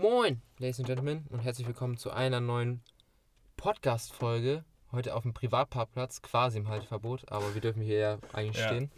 [0.00, 2.80] Moin, Ladies and Gentlemen, und herzlich willkommen zu einer neuen
[3.58, 4.64] Podcast-Folge.
[4.92, 8.68] Heute auf dem Privatparkplatz, quasi im Halteverbot, aber wir dürfen hier ja eigentlich Ja.
[8.68, 8.90] stehen.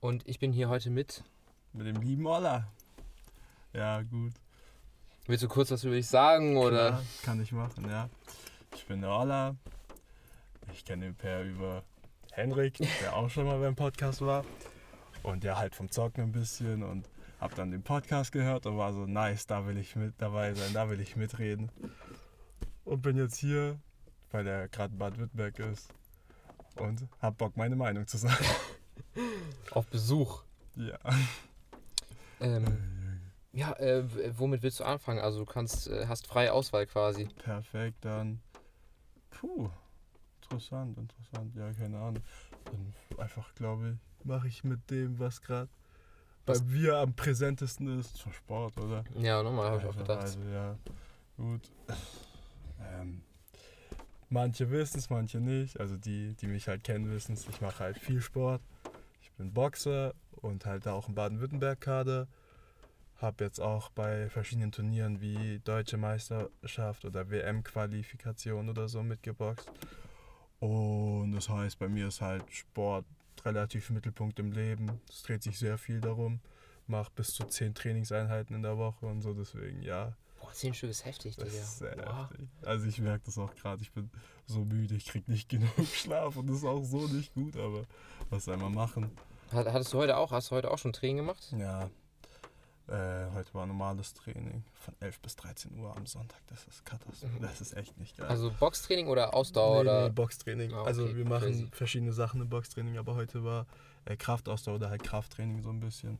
[0.00, 1.22] Und ich bin hier heute mit.
[1.74, 2.66] Mit dem lieben Olla.
[3.74, 4.32] Ja, gut.
[5.26, 6.88] Willst du kurz was über dich sagen oder?
[6.88, 8.08] Klar, kann ich machen, ja.
[8.74, 9.54] Ich bin der Olla.
[10.72, 11.82] Ich kenne den Per über
[12.32, 14.46] Henrik, der auch schon mal beim Podcast war.
[15.22, 17.06] Und der halt vom Zocken ein bisschen und
[17.38, 20.72] hab dann den Podcast gehört und war so, nice, da will ich mit dabei sein,
[20.72, 21.70] da will ich mitreden.
[22.84, 23.78] Und bin jetzt hier,
[24.30, 25.92] weil er gerade in Bad-Württemberg ist.
[26.76, 28.44] Und hab Bock, meine Meinung zu sagen.
[29.72, 30.42] Auf Besuch.
[30.76, 30.98] Ja.
[32.40, 33.20] Ähm,
[33.52, 34.04] ja, äh,
[34.38, 35.18] womit willst du anfangen?
[35.18, 37.26] Also du kannst, äh, hast freie Auswahl quasi.
[37.42, 38.40] Perfekt, dann.
[39.30, 39.68] Puh,
[40.42, 41.54] interessant, interessant.
[41.56, 42.22] Ja, keine Ahnung.
[42.64, 45.68] Dann einfach, glaube ich, mache ich mit dem, was gerade
[46.48, 49.04] bei Was- mir am präsentesten ist, zum Sport, oder?
[49.18, 50.22] Ja, nochmal, habe ich auch gedacht.
[50.22, 50.76] Also, ja,
[51.36, 51.70] gut.
[52.80, 53.22] Ähm,
[54.28, 55.78] manche wissen es, manche nicht.
[55.78, 57.46] Also, die, die mich halt kennen, wissen es.
[57.48, 58.62] Ich mache halt viel Sport.
[59.22, 62.26] Ich bin Boxer und halt da auch im Baden-Württemberg-Kader.
[63.20, 69.70] Hab jetzt auch bei verschiedenen Turnieren wie Deutsche Meisterschaft oder WM-Qualifikation oder so mitgeboxt.
[70.60, 73.04] Und das heißt, bei mir ist halt Sport
[73.44, 75.00] relativ Mittelpunkt im Leben.
[75.10, 76.40] Es dreht sich sehr viel darum.
[76.86, 79.34] Mach bis zu zehn Trainingseinheiten in der Woche und so.
[79.34, 81.62] Deswegen, ja, Boah, zehn Stück ist heftig, das Digga.
[81.62, 82.48] ist sehr heftig.
[82.62, 83.82] Also ich merke das auch gerade.
[83.82, 84.10] Ich bin
[84.46, 87.56] so müde, ich krieg nicht genug Schlaf und das ist auch so nicht gut.
[87.56, 87.84] Aber
[88.30, 89.10] was soll man machen?
[89.52, 91.52] Hat- Hattest du heute auch, hast du heute auch schon Training gemacht?
[91.58, 91.90] Ja,
[92.88, 96.38] äh, heute war normales Training von 11 bis 13 Uhr am Sonntag.
[96.46, 97.34] Das ist Katastrophe.
[97.40, 98.26] Das ist echt nicht geil.
[98.26, 100.04] Also Boxtraining oder Ausdauer nee, oder?
[100.08, 100.72] nee, Boxtraining.
[100.72, 101.68] Ah, Also okay, wir machen crazy.
[101.72, 103.66] verschiedene Sachen im Boxtraining, aber heute war
[104.06, 106.18] äh, Kraftausdauer oder halt Krafttraining so ein bisschen.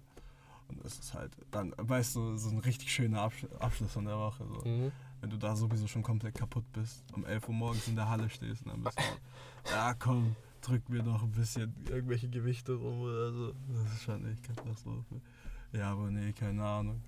[0.69, 4.19] Und das ist halt dann, weißt du, so ein richtig schöner Absch Abschluss von der
[4.19, 4.44] Woche.
[4.46, 4.69] So.
[4.69, 4.92] Mhm.
[5.20, 8.28] Wenn du da sowieso schon komplett kaputt bist, um 11 Uhr morgens in der Halle
[8.28, 9.02] stehst und dann bist du,
[9.70, 13.52] ja komm, drück mir noch ein bisschen irgendwelche Gewichte rum oder so.
[13.68, 15.20] Das ist schon echt Katastrophe.
[15.73, 17.02] Ja, aber nee, keine Ahnung.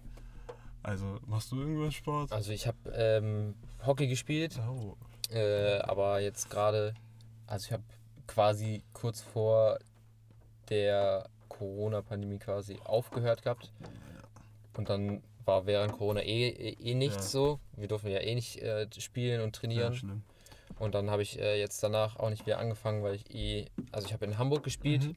[0.83, 2.33] Also, machst du irgendwas Sport?
[2.33, 3.55] Also ich habe ähm,
[3.85, 4.97] Hockey gespielt, Oh,
[5.31, 6.95] äh, aber jetzt gerade,
[7.47, 7.83] also ich habe
[8.27, 9.79] quasi kurz vor
[10.71, 13.73] der Corona-Pandemie quasi aufgehört gehabt.
[14.77, 17.41] Und dann war während Corona eh, eh, eh nichts Ja.
[17.41, 17.61] so.
[17.77, 19.95] Wir durften ja eh nicht äh, spielen und trainieren.
[19.95, 20.23] schlimm.
[20.79, 24.07] Und dann habe ich äh, jetzt danach auch nicht wieder angefangen, weil ich eh, also
[24.07, 25.17] ich habe in Hamburg gespielt Mhm.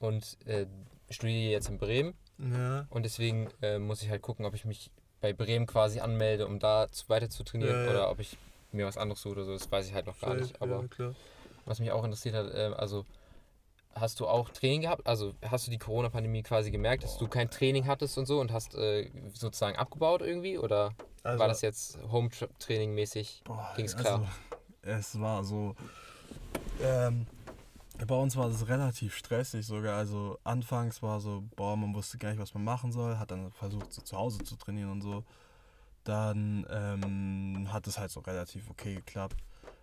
[0.00, 0.66] und äh,
[1.10, 2.14] studiere jetzt in Bremen.
[2.50, 6.46] Ja, Und deswegen äh, muss ich halt gucken, ob ich mich bei Bremen quasi anmelde,
[6.46, 8.36] um da zu, weiter zu trainieren Ja, oder ob ich
[8.72, 9.52] mir was anderes suche oder so.
[9.52, 10.60] Das weiß ich halt noch gar nicht.
[10.60, 10.84] Aber
[11.64, 13.06] was mich auch interessiert hat, äh, also
[13.94, 15.06] hast du auch Training gehabt?
[15.06, 18.52] Also hast du die Corona-Pandemie quasi gemerkt, dass du kein Training hattest und so und
[18.52, 20.58] hast äh, sozusagen abgebaut irgendwie?
[20.58, 23.42] Oder Also, war das jetzt Home-Training-mäßig?
[23.44, 24.28] Boah, Ging's also, klar?
[24.82, 25.76] Es war so.
[26.82, 27.26] Ähm,
[28.06, 29.96] bei uns war das relativ stressig sogar.
[29.96, 33.18] Also anfangs war so, boah, man wusste gar nicht, was man machen soll.
[33.18, 35.24] Hat dann versucht, so zu Hause zu trainieren und so.
[36.04, 39.36] Dann ähm, hat es halt so relativ okay geklappt.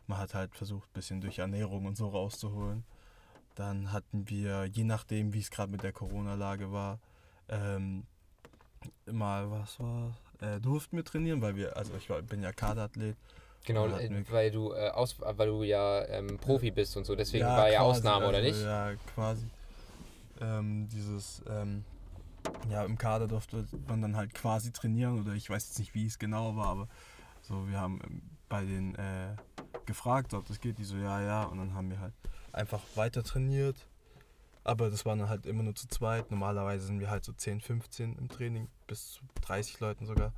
[0.08, 2.84] Man hat halt versucht, ein bisschen durch Ernährung und so rauszuholen.
[3.56, 7.00] Dann hatten wir, je nachdem, wie es gerade mit der Corona-Lage war,
[7.48, 8.04] ähm,
[9.06, 13.18] mal, was war, äh, durften wir trainieren, weil wir, also ich war, bin ja Kaderathlet.
[13.66, 17.46] Genau, äh, weil du äh, aus, weil du ja ähm, Profi bist und so, deswegen
[17.46, 18.64] Ja, war ja quasi, Ausnahme, oder also, nicht?
[18.64, 19.46] Ja, quasi.
[20.42, 21.84] Ähm, dieses, ähm,
[22.70, 26.06] ja, im Kader durfte man dann halt quasi trainieren oder ich weiß jetzt nicht, wie
[26.06, 26.88] es genau war, aber
[27.42, 29.36] so, wir haben ähm, bei den äh,
[29.86, 32.14] gefragt, ob das geht, die so, ja, ja, und dann haben wir halt
[32.52, 33.88] einfach weiter trainiert.
[34.64, 36.30] Aber das waren dann halt immer nur zu zweit.
[36.32, 40.34] Normalerweise sind wir halt so 10, 15 im Training, bis zu 30 Leuten sogar.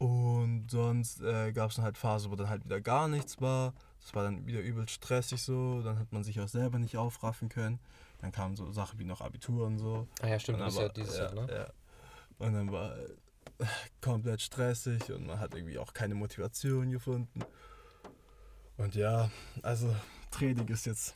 [0.00, 3.74] Und sonst äh, gab es dann halt Phasen, wo dann halt wieder gar nichts war.
[4.00, 5.82] Das war dann wieder übel stressig so.
[5.82, 7.78] Dann hat man sich auch selber nicht aufraffen können.
[8.22, 10.08] Dann kamen so Sachen wie noch Abitur und so.
[10.22, 11.46] Ah ja, stimmt, das ist ja dieses ja, Jahr, ne?
[11.52, 11.66] Ja.
[12.38, 13.66] Und dann war äh,
[14.00, 17.40] komplett stressig und man hat irgendwie auch keine Motivation gefunden.
[18.78, 19.30] Und ja,
[19.60, 19.94] also
[20.30, 21.14] Training ist jetzt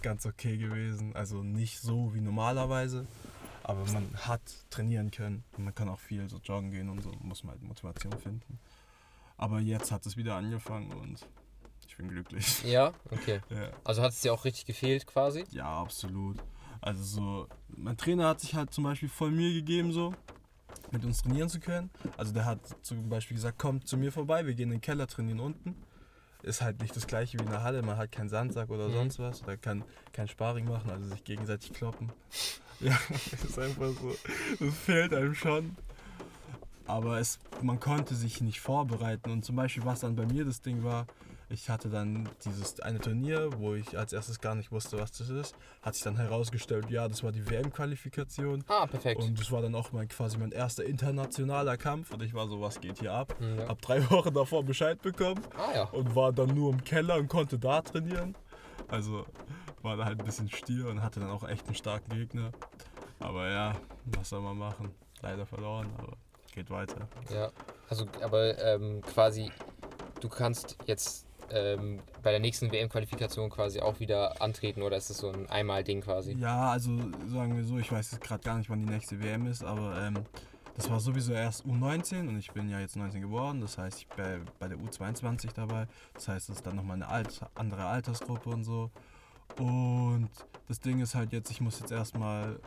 [0.00, 1.16] ganz okay gewesen.
[1.16, 3.04] Also nicht so wie normalerweise.
[3.68, 5.42] Aber man hat trainieren können.
[5.56, 7.10] Und man kann auch viel so joggen gehen und so.
[7.18, 8.60] Muss man halt Motivation finden.
[9.36, 11.26] Aber jetzt hat es wieder angefangen und
[11.84, 12.62] ich bin glücklich.
[12.64, 13.40] Ja, okay.
[13.50, 13.70] Ja.
[13.82, 15.44] Also hat es dir auch richtig gefehlt quasi?
[15.50, 16.36] Ja, absolut.
[16.80, 20.14] Also so, mein Trainer hat sich halt zum Beispiel voll Mühe gegeben, so
[20.92, 21.90] mit uns trainieren zu können.
[22.16, 25.08] Also der hat zum Beispiel gesagt, kommt zu mir vorbei, wir gehen in den Keller
[25.08, 25.74] trainieren unten.
[26.46, 28.92] Ist halt nicht das gleiche wie in der Halle, man hat keinen Sandsack oder Mhm.
[28.94, 32.10] sonst was oder kann kein Sparring machen, also sich gegenseitig kloppen.
[32.78, 32.96] Ja,
[33.48, 34.14] ist einfach so,
[34.60, 35.74] das fehlt einem schon.
[36.86, 39.30] aber es, man konnte sich nicht vorbereiten.
[39.30, 41.06] Und zum Beispiel, was dann bei mir das Ding war,
[41.48, 45.30] ich hatte dann dieses eine Turnier, wo ich als erstes gar nicht wusste, was das
[45.30, 45.54] ist.
[45.82, 48.64] Hat sich dann herausgestellt, ja, das war die WM-Qualifikation.
[48.66, 49.22] Ah, perfekt.
[49.22, 52.12] Und das war dann auch mein, quasi mein erster internationaler Kampf.
[52.12, 53.34] Und ich war so, was geht hier ab?
[53.40, 53.68] Mhm, ja.
[53.68, 55.84] Hab drei Wochen davor Bescheid bekommen Ah ja.
[55.84, 58.34] und war dann nur im Keller und konnte da trainieren.
[58.88, 59.24] Also
[59.82, 62.50] war da halt ein bisschen stier und hatte dann auch echt einen starken Gegner.
[63.20, 63.74] Aber ja,
[64.06, 64.94] was soll man machen?
[65.22, 66.14] Leider verloren, aber
[66.52, 67.08] geht weiter.
[67.32, 67.50] Ja.
[67.88, 69.50] Also, aber ähm, quasi,
[70.20, 75.18] du kannst jetzt ähm, bei der nächsten WM-Qualifikation quasi auch wieder antreten oder ist es
[75.18, 76.32] so ein Einmal-Ding quasi?
[76.32, 76.90] Ja, also
[77.28, 79.96] sagen wir so, ich weiß jetzt gerade gar nicht, wann die nächste WM ist, aber
[80.00, 80.24] ähm,
[80.76, 84.08] das war sowieso erst U19 und ich bin ja jetzt 19 geworden, das heißt, ich
[84.08, 85.86] bin bei der U22 dabei.
[86.12, 88.90] Das heißt, es ist dann nochmal eine alt, andere Altersgruppe und so.
[89.58, 90.28] Und
[90.68, 92.58] das Ding ist halt jetzt, ich muss jetzt erstmal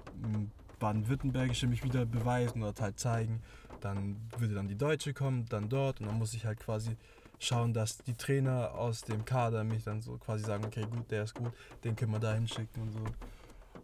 [0.80, 3.44] Baden-Württembergische mich wieder beweisen oder halt zeigen.
[3.82, 6.98] Dann würde dann die Deutsche kommen, dann dort und dann muss ich halt quasi
[7.40, 11.24] schauen, dass die Trainer aus dem Kader mich dann so quasi sagen, okay, gut, der
[11.24, 11.52] ist gut,
[11.84, 13.00] den können wir da hinschicken und so.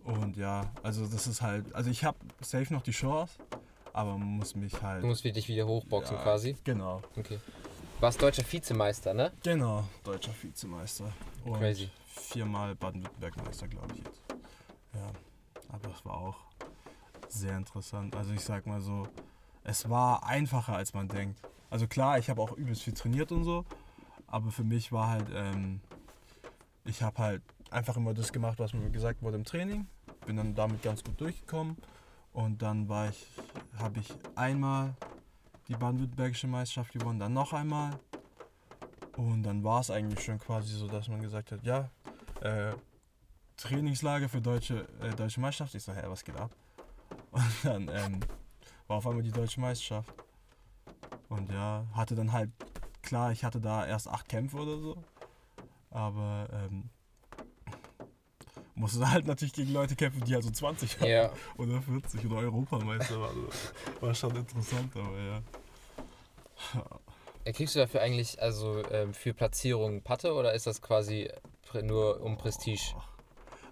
[0.04, 3.34] Und ja, also das ist halt, also ich habe safe noch die Chance,
[3.94, 5.02] aber man muss mich halt.
[5.04, 6.56] Du musst dich wieder hochboxen ja, quasi.
[6.64, 7.40] Genau, Okay.
[8.02, 9.32] Warst deutscher Vizemeister, ne?
[9.42, 11.12] genau, deutscher Vizemeister.
[11.46, 11.90] Und Crazy.
[12.08, 14.22] viermal Baden-Württemberg-Meister, glaube ich jetzt.
[14.94, 15.12] Ja,
[15.70, 16.36] aber es war auch
[17.30, 18.14] sehr interessant.
[18.16, 19.08] Also ich sag mal so,
[19.64, 21.40] es war einfacher als man denkt.
[21.76, 23.66] Also klar, ich habe auch übelst viel trainiert und so,
[24.28, 25.82] aber für mich war halt, ähm,
[26.86, 29.86] ich habe halt einfach immer das gemacht, was mir gesagt wurde im Training.
[30.26, 31.76] Bin dann damit ganz gut durchgekommen
[32.32, 33.28] und dann war ich,
[33.78, 34.94] habe ich einmal
[35.68, 38.00] die baden-württembergische Meisterschaft gewonnen, dann noch einmal
[39.18, 41.90] und dann war es eigentlich schon quasi so, dass man gesagt hat, ja,
[42.40, 42.72] äh,
[43.58, 45.76] Trainingslager für deutsche, äh, deutsche Meisterschaft.
[45.76, 46.52] Ich so, hä, was geht ab?
[47.32, 48.20] Und dann ähm,
[48.88, 50.25] war auf einmal die deutsche Meisterschaft.
[51.36, 52.50] Und ja, hatte dann halt,
[53.02, 55.04] klar, ich hatte da erst acht Kämpfe oder so.
[55.90, 56.90] Aber ähm,
[58.76, 61.10] musste halt natürlich gegen Leute kämpfen, die halt so 20 haben.
[61.10, 61.32] Ja.
[61.58, 63.48] Oder 40 oder Europameister waren.
[64.02, 65.42] War schon interessant, aber ja.
[67.52, 71.30] Kriegst du dafür eigentlich also ähm, für Platzierungen Patte oder ist das quasi
[71.84, 72.96] nur um Prestige?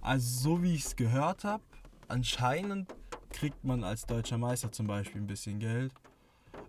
[0.01, 1.63] Also so wie ich es gehört habe,
[2.07, 2.93] anscheinend
[3.31, 5.91] kriegt man als deutscher Meister zum Beispiel ein bisschen Geld.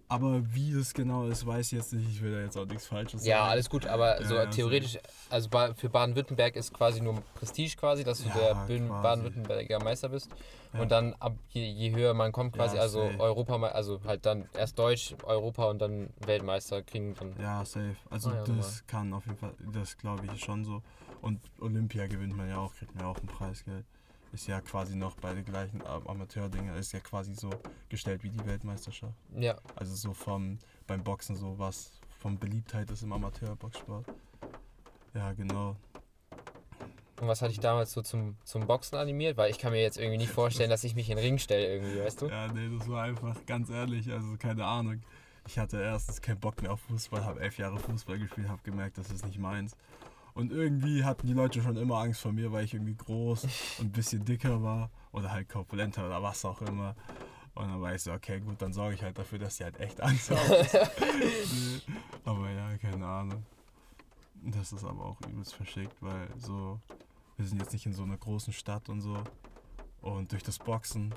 [0.09, 2.09] Aber wie das genau ist, weiß ich jetzt nicht.
[2.09, 3.31] Ich will da jetzt auch nichts Falsches sagen.
[3.31, 4.99] Ja, alles gut, aber so Ja, ja, theoretisch,
[5.31, 8.79] also für Baden-Württemberg ist quasi nur Prestige quasi, dass du Ja, der.
[8.89, 10.31] Baden-Württemberger Meister bist.
[10.73, 10.81] Ja.
[10.81, 13.01] Und dann ab je, je höher man kommt quasi, Ja, also.
[13.19, 17.35] Europa, also halt dann erst Deutsch, Europa und dann Weltmeister kriegen dann.
[17.41, 17.97] Ja, safe.
[18.11, 20.83] Also Ah, ja, das kann auf jeden Fall, das glaube ich schon so.
[21.23, 23.87] Und Olympia gewinnt man ja auch, kriegt man ja auch ein Preisgeld.
[24.35, 27.51] Ist ja quasi noch bei den gleichen Am- Amateurdinger, ist ja quasi so
[27.89, 29.15] gestellt wie die Weltmeisterschaft.
[29.39, 30.59] Ja, Also so vom,
[30.89, 34.05] beim Boxen so was von Beliebtheit ist im Amateurboxsport.
[35.15, 35.77] Ja, genau.
[37.21, 39.37] und was hatte ich damals so zum, zum Boxen animiert?
[39.37, 41.67] Weil ich kann mir jetzt irgendwie nicht vorstellen, dass ich mich in den Ring stelle
[41.73, 42.27] irgendwie, weißt du?
[42.27, 45.01] Ja, nee, das war einfach ganz ehrlich, also keine Ahnung.
[45.47, 48.99] Ich hatte erstens keinen Bock mehr auf Fußball, habe elf Jahre Fußball gespielt, habe gemerkt,
[48.99, 49.77] das ist nicht meins.
[50.35, 53.45] Und irgendwie hatten die Leute schon immer Angst vor mir, weil ich irgendwie groß
[53.79, 56.97] und ein bisschen dicker war oder halt korpulenter oder was auch immer.
[57.55, 59.79] Und dann war ich so, okay, gut, dann sorge ich halt dafür, dass die halt
[59.79, 60.41] echt Angst haben.
[62.25, 63.47] aber ja, keine Ahnung.
[64.43, 66.81] Das ist aber auch übelst verschickt, weil so,
[67.37, 69.17] wir sind jetzt nicht in so einer großen Stadt und so.
[70.03, 71.15] Und durch das Boxen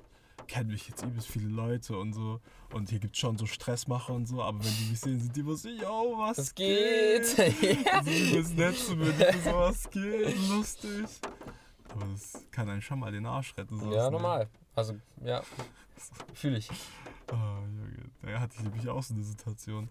[0.47, 2.39] kennen mich jetzt übelst viele Leute und so.
[2.73, 5.35] Und hier gibt es schon so Stressmacher und so, aber wenn die mich sehen, sind
[5.35, 7.37] die immer so, yo, was Es geht!
[7.37, 8.03] ja.
[8.03, 9.13] So übelst nett zu mir,
[9.43, 11.05] so, was geht, lustig.
[11.89, 13.79] Aber das kann einen schon mal den Arsch retten.
[13.79, 14.11] sonst, ja, ne?
[14.11, 14.49] normal.
[14.75, 15.41] Also, ja,
[16.33, 16.69] fühle ich.
[17.31, 18.11] Oh, Junge.
[18.21, 19.89] Da hatte ich nämlich auch so eine Situation.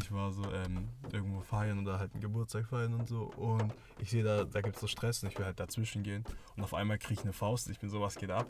[0.00, 3.24] Ich war so ähm, irgendwo feiern oder halt einen Geburtstag feiern und so.
[3.36, 6.24] Und ich sehe da, da gibt es so Stress und ich will halt dazwischen gehen.
[6.56, 7.68] Und auf einmal kriege ich eine Faust.
[7.70, 8.46] Ich bin so, was geht ab?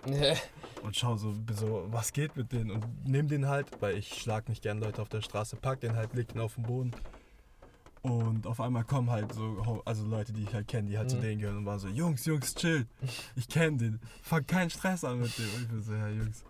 [0.83, 2.71] Und schau so, bin so, was geht mit denen?
[2.71, 5.97] Und nimm den halt, weil ich schlag nicht gern Leute auf der Straße, pack den
[5.97, 6.93] halt, leg den auf den Boden.
[8.03, 11.17] Und auf einmal kommen halt so, also Leute, die ich halt kenne, die halt zu
[11.17, 11.21] Mhm.
[11.23, 12.87] denen gehören und waren so, Jungs, Jungs, chill.
[13.35, 14.01] Ich kenne den.
[14.23, 15.45] Fang keinen Stress an mit dem.
[15.55, 16.45] Und ich bin so, ja, Jungs.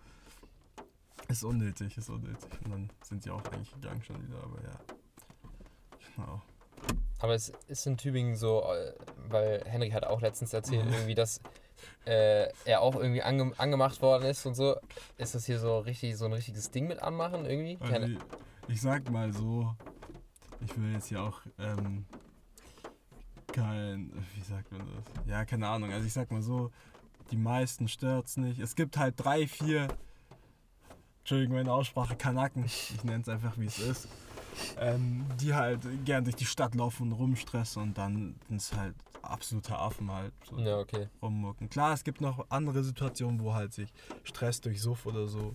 [1.29, 2.49] Ist unnötig, ist unnötig.
[2.65, 4.79] Und dann sind die auch eigentlich gegangen schon wieder, aber ja.
[6.15, 6.41] Genau.
[7.19, 8.93] Aber es ist in Tübingen so, äh,
[9.27, 11.39] weil Henrik hat auch letztens erzählt, irgendwie, dass
[12.05, 14.77] äh, er auch irgendwie ange angemacht worden ist und so.
[15.17, 17.77] Ist das hier so richtig so ein richtiges Ding mit anmachen irgendwie?
[17.79, 18.17] Also ich,
[18.67, 19.75] ich sag mal so,
[20.61, 22.05] ich will jetzt hier auch ähm,
[23.53, 25.27] kein, wie sagt man das?
[25.27, 25.91] Ja, keine Ahnung.
[25.91, 26.71] Also ich sag mal so,
[27.31, 28.59] die meisten stört's nicht.
[28.59, 29.89] Es gibt halt drei, vier
[31.29, 34.07] Entschuldigung meine Aussprache, Kanaken, ich nenne es einfach wie es ist,
[34.79, 38.95] ähm, die halt gern durch die Stadt laufen und rumstressen und dann sind es halt
[39.21, 41.07] absolute Affen halt so Ja, okay.
[41.21, 41.69] rummucken.
[41.69, 43.93] Klar, es gibt noch andere Situationen, wo halt sich
[44.23, 45.53] Stress durch Suff oder so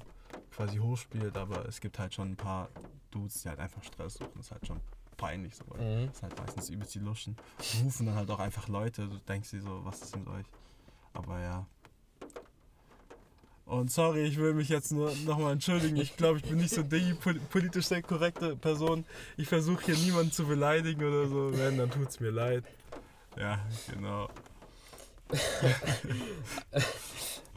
[0.55, 2.69] quasi hochspielt, aber es gibt halt schon ein paar
[3.11, 4.31] Dudes, die halt einfach Stress suchen.
[4.37, 4.81] Das ist halt schon
[5.17, 5.65] peinlich so.
[5.75, 6.07] Mhm.
[6.07, 7.37] Das ist halt meistens übelst die Luschen.
[7.83, 10.47] Rufen dann halt auch einfach Leute, du denkst dir so, was ist mit euch?
[11.15, 11.67] Aber ja.
[13.81, 15.97] Und sorry, ich will mich jetzt nur nochmal entschuldigen.
[15.97, 19.05] Ich glaube, ich bin nicht so die pol- politisch sehr korrekte Person.
[19.37, 21.57] Ich versuche hier niemanden zu beleidigen oder so.
[21.57, 22.65] Wenn, dann tut's mir leid.
[23.37, 23.59] Ja,
[23.93, 24.29] genau.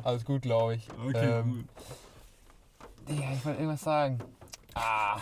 [0.04, 0.88] Alles gut, glaube ich.
[1.08, 1.68] Okay, Ähm,
[3.10, 4.20] Ja, ich wollte irgendwas sagen.
[4.74, 5.20] Ah,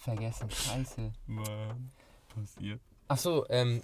[0.00, 0.50] vergessen.
[0.50, 0.96] Scheiße.
[1.02, 1.12] gut.
[1.26, 1.90] Mann,
[2.34, 2.80] passiert.
[3.08, 3.82] Ach so, ähm,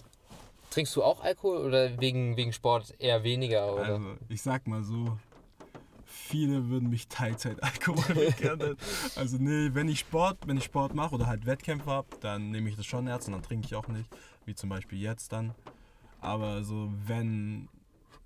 [0.71, 3.75] trinkst du auch Alkohol oder wegen, wegen Sport eher weniger?
[3.75, 3.85] Oder?
[3.95, 5.17] Also, ich sag mal so,
[6.33, 8.79] viele würden mich Teilzeit-Alkoholiker nennen.
[9.17, 12.71] Also nee, wenn ich Sport, wenn ich Sport mache oder halt Wettkämpfe habe, dann nehme
[12.71, 14.09] ich das schon ernst und dann trinke ich auch nicht,
[14.47, 15.55] wie zum Beispiel jetzt dann.
[16.23, 17.69] Aber so, wenn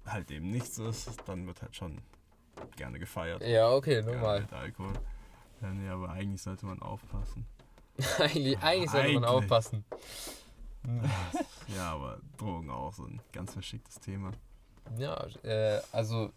[0.06, 2.00] halt eben nichts ist, dann wird halt schon
[2.76, 3.42] gerne gefeiert.
[3.44, 4.42] Ja, okay, normal.
[4.42, 4.92] mit Alkohol.
[5.60, 7.44] Ja, nee, aber eigentlich sollte man aufpassen.
[8.20, 9.42] eigentlich, eigentlich sollte man Eigentlich.
[9.42, 9.84] aufpassen.
[11.74, 14.30] Ja, aber Drogen auch so ein ganz verschicktes Thema.
[14.96, 16.30] Ja, äh, also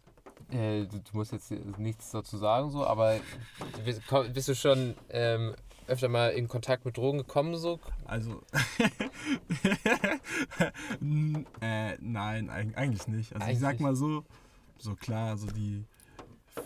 [0.51, 3.19] äh, du, du musst jetzt nichts dazu sagen, so, aber
[3.85, 4.01] bist,
[4.49, 5.55] du schon ähm,
[5.87, 7.79] öfter mal in Kontakt mit Drogen gekommen, so?
[8.05, 8.41] Also,
[11.61, 13.33] äh, nein, eig- eigentlich nicht.
[13.35, 13.81] Also ich sag Eigentlich.
[13.81, 14.23] mal so,
[14.77, 15.83] so klar, so die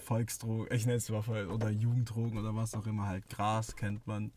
[0.06, 4.06] Volksdrogen, ich nenne es mal Voll- oder Jugenddrogen oder was auch immer, halt Gras kennt
[4.08, 4.32] man,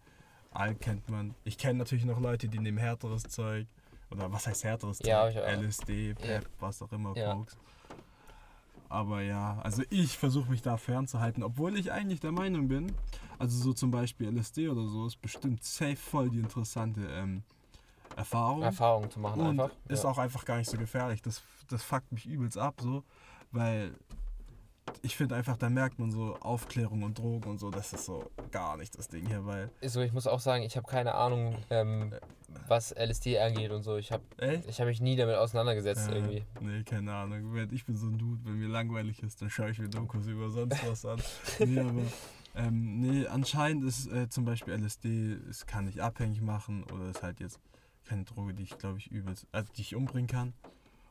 [0.52, 1.34] Alk kennt man.
[1.44, 3.66] Ich kenne natürlich noch Leute, die nehmen härteres Zeug.
[4.10, 5.08] Oder was heißt härteres Zeug?
[5.08, 5.28] Ja.
[5.28, 7.32] LSD, Pep, was auch immer, Ja.
[8.88, 12.92] Aber ja, also ich versuche mich da fernzuhalten, obwohl ich eigentlich der Meinung bin,
[13.38, 17.42] also so zum Beispiel LSD oder so ist bestimmt safe voll die interessante ähm,
[18.16, 18.62] Erfahrung.
[18.62, 19.76] Erfahrungen zu machen Und einfach.
[19.88, 20.10] ist ja.
[20.10, 21.20] auch einfach gar nicht so gefährlich.
[21.22, 23.02] Das, das fuckt mich übelst ab, so,
[23.52, 23.94] weil
[25.02, 28.30] ich finde einfach, da merkt man so Aufklärung und Drogen und so, das ist so
[28.50, 29.70] gar nicht das Ding hier, weil.
[29.82, 32.14] So, ich muss auch sagen, ich habe keine Ahnung, ähm,
[32.68, 33.96] was LSD angeht und so.
[33.96, 36.44] Ich habe hab mich nie damit auseinandergesetzt Äh, irgendwie.
[36.60, 37.56] Nee, keine Ahnung.
[37.72, 40.50] Ich bin so ein Dude, wenn mir langweilig ist, dann schaue ich mir Dokus über
[40.50, 41.20] sonst was an.
[41.58, 42.02] Nee, aber
[42.54, 47.22] ähm, nee, anscheinend ist äh, zum Beispiel LSD, es kann dich abhängig machen oder ist
[47.22, 47.60] halt jetzt
[48.06, 50.54] keine Droge, die ich glaube ich übelst, also die ich umbringen kann.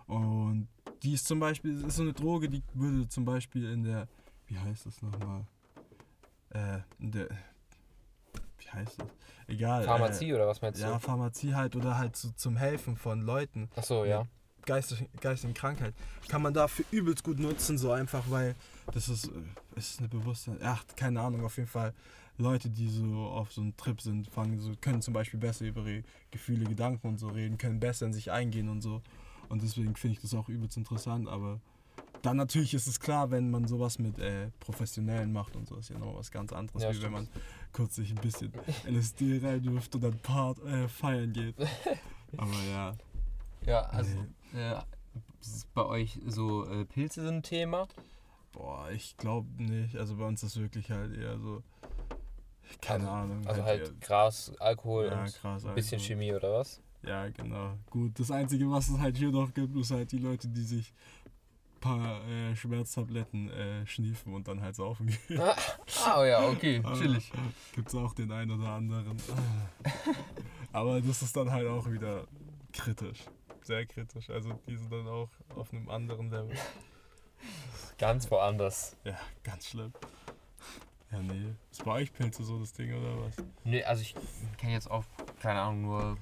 [0.07, 0.67] Und
[1.03, 4.07] die ist zum Beispiel, ist so eine Droge, die würde zum Beispiel in der,
[4.47, 5.45] wie heißt das nochmal?
[6.49, 7.29] Äh, in der,
[8.59, 9.07] wie heißt das?
[9.47, 9.83] Egal.
[9.83, 10.85] Pharmazie oder was Äh, meinst du?
[10.85, 13.69] ja, Pharmazie halt oder halt so zum Helfen von Leuten.
[13.75, 14.25] Ach so, ja.
[14.65, 15.93] Geistig, geistigen Krankheit
[16.27, 18.55] kann man dafür übelst gut nutzen, so einfach, weil
[18.91, 19.31] das ist, äh,
[19.75, 20.57] ist eine Bewusstsein.
[20.63, 21.93] Ach, keine Ahnung, auf jeden Fall.
[22.37, 25.85] Leute, die so auf so einem Trip sind, fangen so, können zum Beispiel besser über
[25.85, 29.01] ihre Gefühle, Gedanken und so reden, können besser in sich eingehen und so.
[29.49, 31.59] Und deswegen finde ich das auch übelst interessant, aber
[32.21, 35.89] dann natürlich ist es klar, wenn man sowas mit äh, Professionellen macht und so, ist
[35.89, 37.27] ja noch was ganz anderes, Ja, wie wenn man
[37.71, 38.51] kurz sich ein bisschen
[38.89, 41.55] LSD reinwirft und dann Part, äh, feiern geht.
[42.37, 42.93] Aber ja.
[43.65, 44.17] Ja, also
[44.53, 44.75] äh,
[45.73, 47.87] bei euch so äh, Pilze sind ein Thema?
[48.53, 49.95] Boah, ich glaube nicht.
[49.97, 51.61] Also bei uns ist wirklich halt eher so.
[52.81, 53.47] Keine Also- Ahnung.
[53.47, 55.65] Also eher- halt Gras, Alkohol ja, und krass.
[55.65, 56.81] ein bisschen also, Chemie oder was?
[57.05, 57.77] Ja, genau.
[57.89, 60.93] Gut, das Einzige, was es halt hier noch gibt, ist halt die Leute, die sich
[61.75, 65.39] ein paar äh, Schmerztabletten äh, schniefen und dann halt saufen gehen.
[65.39, 65.55] Ah,
[66.05, 67.31] ah ja, okay, Aber chillig.
[67.73, 69.17] Gibt's auch den einen oder anderen.
[70.71, 72.25] Aber das ist dann halt auch wieder
[72.73, 73.19] kritisch.
[73.61, 74.29] Sehr kritisch.
[74.29, 76.55] Also die sind dann auch auf einem anderen Level.
[77.97, 78.97] Ganz woanders.
[79.03, 79.93] Ja, ganz schlimm.
[81.11, 81.53] Ja, nee.
[81.71, 83.35] Ist bei euch Pilze so das Ding oder was?
[83.63, 84.15] Nee, also ich
[84.57, 85.05] kenne jetzt auch,
[85.39, 86.17] keine Ahnung, nur,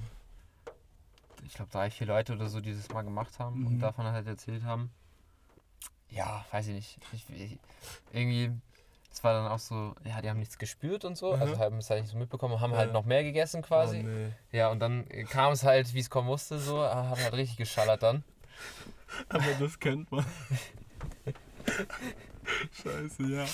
[1.46, 3.68] ich glaube, drei, vier Leute oder so, die das mal gemacht haben Mhm.
[3.68, 4.92] und davon halt erzählt haben.
[6.10, 7.00] Ja, weiß ich nicht.
[7.12, 7.60] Ich, ich,
[8.12, 8.52] irgendwie,
[9.12, 11.60] es war dann auch so, ja, die haben nichts gespürt und so, also Mhm.
[11.60, 12.94] haben es halt nicht so mitbekommen, haben halt Ja.
[12.94, 14.02] noch mehr gegessen quasi.
[14.02, 14.32] Oh, nee.
[14.52, 18.04] Ja, und dann kam es halt, wie es kommen musste, so, haben halt richtig geschallert
[18.04, 18.24] dann.
[19.30, 20.26] Aber das kennt man.
[22.84, 23.46] Scheiße, ja.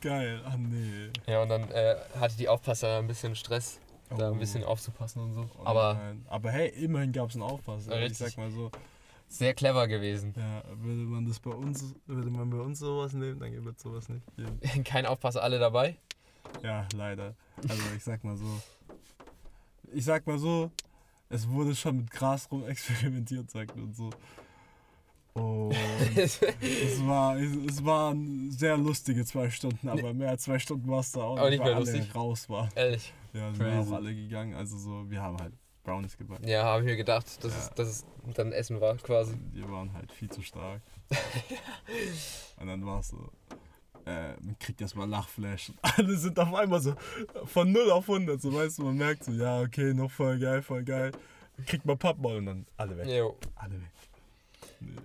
[0.00, 0.42] Geil.
[0.44, 1.10] Ah, nee.
[1.26, 3.78] Ja, und dann äh, hatte die Aufpasser ein bisschen Stress,
[4.18, 4.32] da Oh.
[4.32, 5.48] ein bisschen aufzupassen und so.
[5.58, 6.24] Oh Aber nein.
[6.28, 7.86] Aber hey, immerhin gab es einen Aufpass.
[7.86, 8.18] Ich richtig.
[8.18, 8.70] sag mal so,
[9.28, 10.34] sehr clever gewesen.
[10.36, 13.82] ja, würde man das bei uns, würde man bei uns sowas nehmen, dann gibt es
[13.82, 14.22] sowas nicht.
[14.36, 14.84] geben.
[14.84, 15.96] Kein Aufpasser, alle dabei.
[16.62, 17.34] Ja, leider.
[17.68, 18.44] Also ich sag mal so.
[19.92, 20.70] Ich sag mal so,
[21.30, 24.10] es wurde schon mit Gras rum experimentiert, sagt man so.
[25.34, 25.72] Und
[26.16, 26.40] es,
[27.06, 31.22] war, es waren sehr lustige zwei Stunden, aber mehr als zwei Stunden war es da
[31.22, 32.14] auch Aber nicht mehr lustig?
[32.14, 32.68] raus waren.
[32.76, 33.12] Ehrlich.
[33.34, 33.90] Ja, sind Crazy.
[33.90, 34.54] auch alle gegangen.
[34.54, 36.46] Also so, wir haben halt Brownies gebacken.
[36.48, 37.58] Ja, habe ich mir gedacht, dass, Ja.
[37.58, 39.36] es, dass es dann Essen war quasi.
[39.54, 40.80] Die waren halt viel zu stark.
[42.58, 43.30] Und dann war es so,
[44.06, 45.70] äh, man kriegt erstmal Lachflash.
[45.70, 46.94] Und alle sind auf einmal so
[47.46, 48.40] von 0 auf 100.
[48.40, 51.12] So, weißt du, man merkt so, ja, okay, noch voll geil, voll geil.
[51.66, 53.06] Kriegt mal Pappball und dann alle weg.
[53.06, 53.36] Jo.
[53.56, 53.90] Alle weg.
[54.80, 54.96] Nee,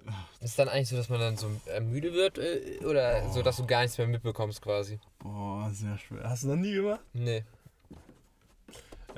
[0.42, 1.48] Ist dann eigentlich so, dass man dann so
[1.82, 3.32] müde wird äh, oder Oh.
[3.34, 5.00] so, dass du gar nichts mehr mitbekommst quasi?
[5.20, 6.24] Boah, sehr schwer.
[6.30, 7.02] Hast du noch nie gemacht?
[7.14, 7.44] Nee.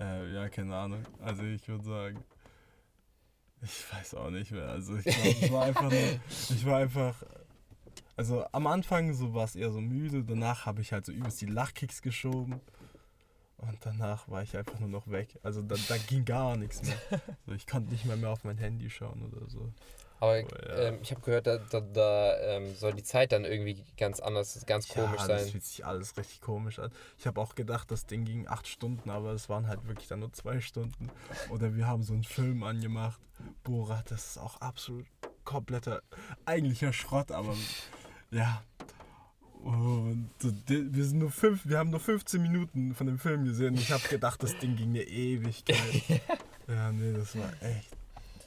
[0.01, 1.03] Äh, ja, keine Ahnung.
[1.19, 2.23] Also ich würde sagen,
[3.61, 4.67] ich weiß auch nicht mehr.
[4.67, 7.23] Also ich glaube, es war einfach nur, ich war einfach,
[8.15, 11.39] also am Anfang so war es eher so müde, danach habe ich halt so übelst
[11.41, 12.61] die Lachkicks geschoben
[13.57, 15.39] und danach war ich einfach nur noch weg.
[15.43, 16.97] Also da, da ging gar nichts mehr.
[17.45, 19.71] So, ich konnte nicht mehr mehr auf mein Handy schauen oder so.
[20.21, 23.83] Aber Oh, ähm, ich habe gehört, da, da, da ähm, soll die Zeit dann irgendwie
[23.97, 25.37] ganz anders, ganz komisch ja, sein.
[25.39, 26.91] das fühlt sich alles richtig komisch an.
[27.17, 30.19] Ich habe auch gedacht, das Ding ging acht Stunden, aber es waren halt wirklich dann
[30.19, 31.09] nur zwei Stunden.
[31.49, 33.19] Oder wir haben so einen Film angemacht.
[33.63, 35.07] Borat, das ist auch absolut
[35.43, 36.03] kompletter,
[36.45, 37.55] eigentlicher Schrott, aber
[38.31, 38.63] ja.
[39.63, 40.29] Und
[40.67, 43.73] wir sind nur fünf, wir haben nur 15 Minuten von dem Film gesehen.
[43.73, 45.77] Ich habe gedacht, das Ding ging eine Ewigkeit.
[46.67, 47.95] ja, nee, das war echt.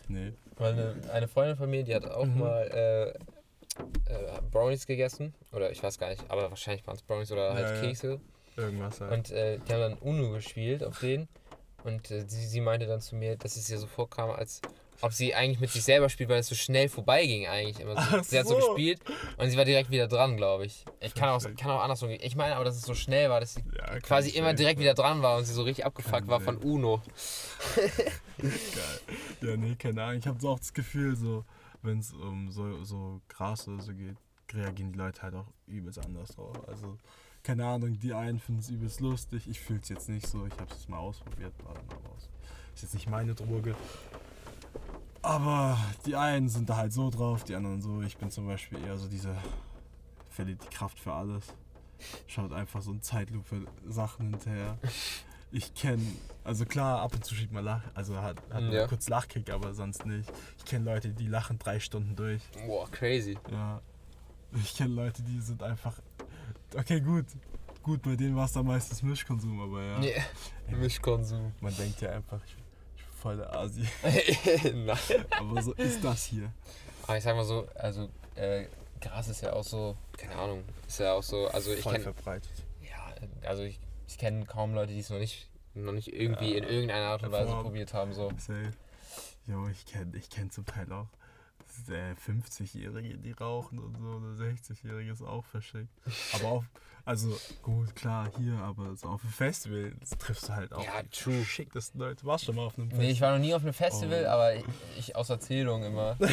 [0.09, 0.35] Nee.
[0.57, 2.39] Weil eine, eine Freundin von mir, die hat auch Mhm.
[2.39, 3.09] mal äh,
[4.13, 5.35] äh, Brownies gegessen.
[5.53, 7.81] Oder ich weiß gar nicht, aber wahrscheinlich waren es Brownies oder halt Ja.
[7.81, 8.21] Kekse.
[8.57, 9.13] Irgendwas halt.
[9.13, 11.29] Und äh, die haben dann Uno gespielt auf denen.
[11.83, 14.61] Und äh, sie, sie meinte dann zu mir, dass es ihr so vorkam, als
[15.01, 18.23] ob sie eigentlich mit sich selber spielt, weil es so schnell vorbeiging eigentlich immer so.
[18.23, 19.01] Sie hat so gespielt
[19.37, 20.85] und sie war direkt wieder dran, glaube ich.
[21.01, 22.21] Ich kann auch, kann auch andersrum gehen.
[22.23, 24.79] Ich meine aber, dass es so schnell war, dass sie Ja, quasi immer safe direkt
[24.79, 24.85] sein.
[24.85, 26.65] wieder dran war und sie so richtig abgefuckt war von sein.
[26.71, 27.03] Uno.
[28.39, 29.01] Geil.
[29.43, 30.19] Ja, nee, keine Ahnung.
[30.19, 31.45] Ich habe so auch das Gefühl, so,
[31.83, 34.17] wenn es um so, so Gras oder so geht,
[34.53, 36.57] reagieren die Leute halt auch übelst anders drauf.
[36.69, 36.97] Also,
[37.43, 39.49] keine Ahnung, die einen finden es übelst lustig.
[39.49, 40.47] Ich fühle es jetzt nicht so.
[40.47, 41.53] Ich habe es mal ausprobiert.
[41.65, 42.29] War dann aber aus.
[42.75, 43.75] Ist jetzt nicht meine Droge.
[45.25, 48.03] Aber die einen sind da halt so drauf, die anderen so.
[48.03, 49.35] Ich bin zum Beispiel eher so diese,
[50.31, 51.45] verliert die Kraft für alles.
[52.27, 54.77] Schaut einfach so in Zeitlupe Sachen hinterher.
[55.51, 56.03] Ich kenne,
[56.43, 58.87] also klar, ab und zu schiebt man Lach, also hat, hat man Ja.
[58.87, 60.31] kurz Lachkick, aber sonst nicht.
[60.59, 62.43] Ich kenne Leute, die lachen drei Stunden durch.
[62.67, 63.39] Boah, crazy.
[63.51, 63.81] Ja.
[64.53, 65.95] Ich kenne Leute, die sind einfach.
[66.77, 67.27] Okay, gut.
[67.83, 69.99] Gut, bei denen war es dann meistens Mischkonsum, aber ja.
[70.01, 70.23] Nee.
[70.77, 71.53] Mischkonsum.
[71.61, 72.57] Man denkt ja einfach, ich,
[73.25, 73.81] voll der Asi.
[74.75, 74.99] Nein.
[75.31, 76.53] Aber so ist das hier.
[77.05, 78.67] Aber ich sag mal so, also äh,
[79.01, 82.53] Gras ist ja auch so, keine Ahnung, ist ja auch so, also ich kenne, verbreitet.
[82.83, 83.15] ja,
[83.49, 86.65] also ich, ich kenne kaum Leute, die es noch nicht, noch nicht irgendwie Ja, in
[86.65, 88.31] irgendeiner Art und Weise probiert haben, so.
[88.37, 88.73] Safe.
[89.47, 91.24] Jo, ich kenne ich kenn zum Teil auch äh,
[91.89, 95.89] 50-Jährige, die rauchen und so, oder 60-Jährige ist auch verschickt.
[96.35, 96.65] Aber auf,
[97.05, 101.03] also gut, klar, hier, aber so auf dem Festival das triffst du halt auch Ja,
[101.03, 101.45] die true.
[101.45, 102.25] schicktesten Leute.
[102.25, 104.31] Warst du schon mal auf einem Nee, ich war noch nie auf einem Festival, Oh.
[104.31, 104.65] aber ich,
[104.99, 106.17] ich aus Erzählung immer.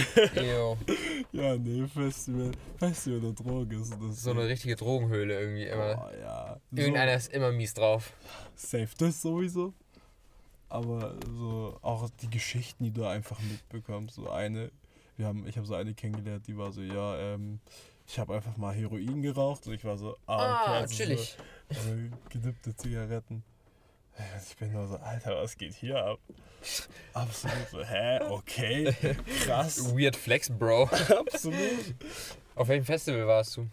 [1.34, 4.22] Ja, nee, Festival, Festival und Droge ist das.
[4.24, 6.10] so eine richtige Drogenhöhle irgendwie immer.
[6.12, 6.58] Oh, ja.
[6.72, 8.14] Irgendeiner ist immer mies drauf.
[8.56, 9.74] So, safe, das sowieso.
[10.70, 14.16] Aber so auch die Geschichten, die du einfach mitbekommst.
[14.16, 14.72] So eine,
[15.22, 17.60] wir haben, ich habe so eine kennengelernt, die war so, ja, ähm,
[18.08, 21.38] ich habe einfach mal Heroin geraucht und ich war so, ah, okay, Ah, also chillig.
[21.70, 21.96] So, so
[22.30, 23.44] gedippte Zigaretten.
[24.18, 26.20] Und Ich bin nur so, Alter, was geht hier ab?
[27.14, 28.94] Absolut so, hä, okay,
[29.46, 30.84] krass, Weird Flex, Bro.
[31.20, 31.96] absolut.
[32.56, 33.68] Auf welchem Festival warst du?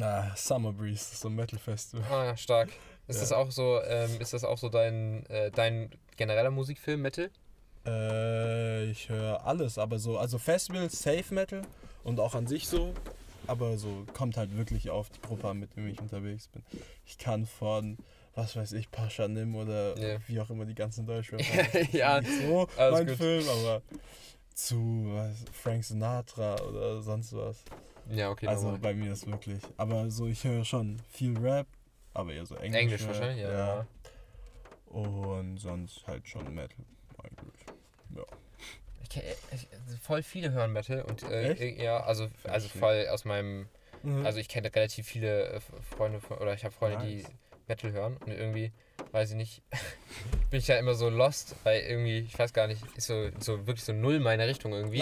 [0.00, 2.04] Ah, Summer Breeze, das ist so ein Metal Festival.
[2.10, 2.68] Ah, ja, stark.
[3.08, 3.20] Ist Ja.
[3.22, 7.30] das auch so, ähm, ist das auch so dein, äh, dein genereller Musikfilm, Metal?
[7.86, 11.62] Äh, ich höre alles, aber so, also Festival, Safe Metal
[12.04, 12.94] und auch an sich so,
[13.46, 16.62] aber so kommt halt wirklich auf die Gruppe an, mit dem ich unterwegs bin.
[17.06, 17.96] Ich kann von,
[18.34, 20.18] was weiß ich, Pascha Nim oder Ja.
[20.26, 21.44] wie auch immer die ganzen Deutschrapper.
[21.92, 23.16] Ja, nicht so alles mein gut.
[23.16, 23.82] Film, aber
[24.54, 27.64] zu was, Frank Sinatra oder sonst was.
[28.10, 28.80] Ja, okay, also normal.
[28.80, 31.66] bei mir ist wirklich, aber so, ich höre schon viel Rap,
[32.12, 32.80] aber eher so Englisch.
[32.80, 33.50] Englisch wahrscheinlich, ja.
[33.78, 33.86] ja.
[34.86, 36.84] Und sonst halt schon Metal,
[37.22, 37.69] eigentlich.
[38.16, 38.22] Ja.
[39.02, 39.16] Ich,
[39.52, 39.68] ich,
[40.00, 43.68] voll viele hören Metal und äh, äh, ja, also, also voll aus meinem,
[44.02, 44.24] Mhm.
[44.24, 45.60] also ich kenne relativ viele äh,
[45.94, 47.30] Freunde von, oder ich habe Freunde, die Nice.
[47.68, 48.72] Metal hören und irgendwie,
[49.12, 49.62] weiß ich nicht,
[50.50, 53.66] bin ich da immer so lost, weil irgendwie, ich weiß gar nicht, ist so, so
[53.66, 55.00] wirklich so null meine Richtung irgendwie.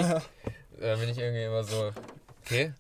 [0.81, 1.93] äh, bin ich irgendwie immer so,
[2.45, 2.73] okay.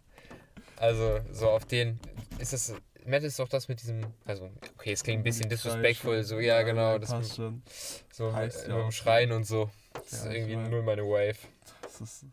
[0.76, 2.00] Also so auf den,
[2.38, 6.22] ist das, Metal ist doch das mit diesem, also okay, es klingt ein bisschen disrespectful,
[6.22, 7.62] so ja genau, das schon.
[8.12, 9.70] so mit, ja mit dem Schreien und so.
[10.10, 11.36] Das Ja, ist irgendwie mein- null meine Wave.
[11.82, 12.24] Das ist,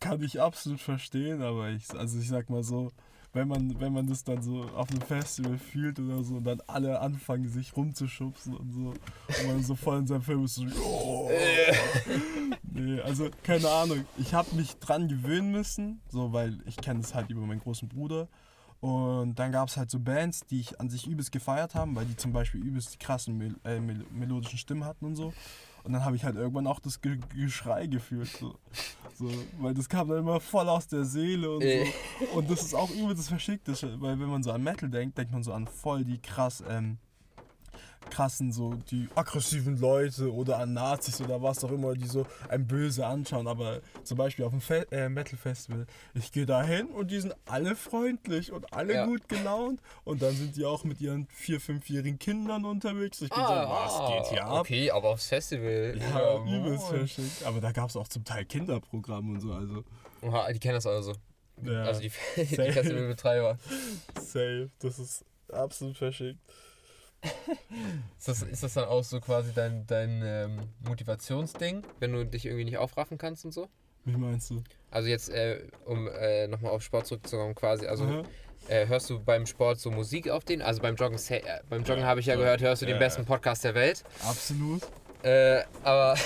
[0.00, 2.90] kann ich absolut verstehen, aber ich, also ich sag mal so,
[3.32, 6.62] wenn man, wenn man das dann so auf einem Festival fühlt oder so und dann
[6.66, 10.64] alle anfangen sich rumzuschubsen und so und man so voll in seinem Film ist so,
[10.82, 11.30] oh.
[12.72, 17.14] nee, also keine Ahnung, ich habe mich dran gewöhnen müssen, so weil ich kenne es
[17.14, 18.28] halt über meinen großen Bruder
[18.80, 22.06] und dann gab es halt so Bands, die ich an sich übelst gefeiert haben, weil
[22.06, 25.32] die zum Beispiel übelst die krassen Mel äh, mel melodischen Stimmen hatten und so.
[25.88, 28.28] Und dann habe ich halt irgendwann auch das Ge Geschrei gefühlt.
[28.28, 28.54] So.
[29.14, 29.30] so.
[29.58, 32.36] weil das kam dann immer voll aus der Seele und so.
[32.36, 35.32] Und das ist auch übelst das Verschickte, weil wenn man so an Metal denkt, denkt
[35.32, 36.98] man so an voll die krass ähm,
[38.08, 42.66] krassen, so die aggressiven Leute oder an Nazis oder was auch immer, die so ein
[42.66, 43.46] Böse anschauen.
[43.46, 47.20] Aber zum Beispiel auf dem Fe äh, Metal Festival, ich gehe da hin und die
[47.20, 49.06] sind alle freundlich und alle ja.
[49.06, 49.80] gut gelaunt.
[50.04, 53.20] Und dann sind die auch mit ihren vier, fünfjährigen Kindern unterwegs.
[53.20, 54.60] Ich bin ah, so, was geht hier ab?
[54.60, 55.96] Okay, aber aufs Festival.
[55.98, 57.44] Ja, ja übelst verschickt.
[57.44, 59.52] Aber da gab es auch zum Teil Kinderprogramme und so.
[59.52, 59.84] Also.
[60.22, 61.14] Oha, die kennen das also.
[61.62, 63.58] Ja, also die, die Festivalbetreiber.
[64.20, 66.38] Safe, das ist absolut verschickt
[68.18, 72.46] ist, das, ist das dann auch so quasi dein, dein ähm, Motivationsding, wenn du dich
[72.46, 73.68] irgendwie nicht aufraffen kannst und so?
[74.04, 74.62] Wie meinst du?
[74.90, 78.24] Also jetzt, äh, um äh, nochmal auf Sport zurückzukommen, quasi, also
[78.68, 80.62] äh, hörst du beim Sport so Musik auf den?
[80.62, 83.24] Also beim Joggen, äh, beim Joggen ja, habe ich ja gehört, hörst du den besten
[83.24, 84.04] Podcast der Welt.
[84.26, 84.82] Absolut.
[85.22, 86.16] Äh, aber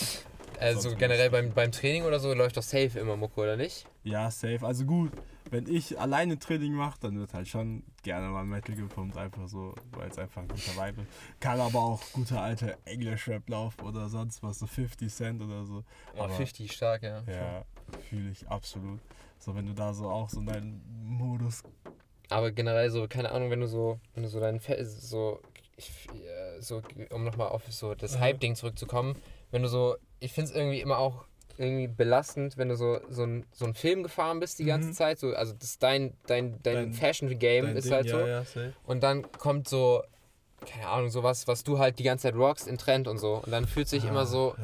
[0.60, 3.86] also generell beim, beim Training oder so läuft doch safe immer Mucke, oder nicht?
[4.02, 4.60] Ja, safe.
[4.62, 5.12] Also gut,
[5.54, 9.72] wenn ich alleine Training mache, dann wird halt schon gerne mal Metal gepumpt, einfach so,
[9.92, 11.10] weil es einfach ein guter Vibe ist.
[11.38, 15.84] Kann aber auch guter alter English-Rap laufen oder sonst was, so 50 Cent oder so.
[16.16, 17.22] Oh, aber, 50 stark, ja.
[17.28, 17.64] Ja,
[18.08, 18.98] fühle ich absolut.
[19.38, 21.62] So, wenn du da so auch so in deinen Modus.
[22.30, 25.40] Aber generell so, keine Ahnung, wenn du so, wenn du so deinen Fe so,
[25.76, 26.08] ich,
[26.58, 29.14] so, um nochmal auf so das Hype-Ding zurückzukommen,
[29.52, 31.26] wenn du so, ich finde es irgendwie immer auch
[31.58, 34.92] irgendwie belastend, wenn du so, so, ein, so einen Film gefahren bist die ganze mhm.
[34.94, 35.18] Zeit.
[35.18, 38.18] So, also das dein, dein, dein, dein Fashion-Game ist Ding, halt so.
[38.18, 38.44] Ja, ja,
[38.84, 40.02] und dann kommt so,
[40.66, 43.42] keine Ahnung, sowas, was du halt die ganze Zeit rockst in Trend und so.
[43.44, 44.54] Und dann fühlt sich ah, immer so.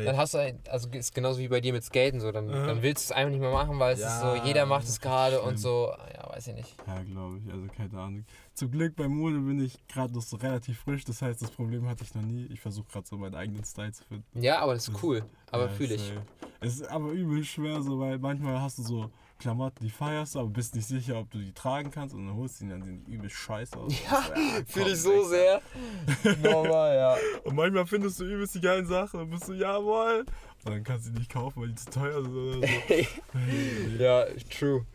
[0.00, 0.04] Ja.
[0.04, 3.08] Dann hast du, also ist genauso wie bei dir mit Skaten so, dann, dann willst
[3.08, 5.58] du es einfach nicht mehr machen, weil es ist so, jeder macht es gerade und
[5.58, 6.76] so, ja, weiß ich nicht.
[6.86, 8.24] Ja, glaube ich, also keine Ahnung.
[8.54, 11.88] Zum Glück bei Mode bin ich gerade noch so relativ frisch, das heißt, das Problem
[11.88, 12.46] hatte ich noch nie.
[12.46, 14.42] Ich versuche gerade so meinen eigenen Style zu finden.
[14.42, 16.12] Ja, aber das ist cool, aber ja, fühle ich.
[16.60, 20.40] Es ist aber übel schwer so, weil manchmal hast du so Klamotten, die feierst du,
[20.40, 22.82] aber bist nicht sicher, ob du die tragen kannst und dann holst du die, dann
[22.82, 23.92] sehen die übel scheiße aus.
[24.04, 25.60] Ja, ja fühle ich so sehr.
[26.42, 27.16] Normal, ja.
[27.44, 30.24] Und manchmal findest du übelst die geilen Sachen und bist du, jawohl.
[30.64, 33.98] Und dann kannst du die nicht kaufen, weil die zu teuer sind oder so.
[34.02, 34.86] ja, true.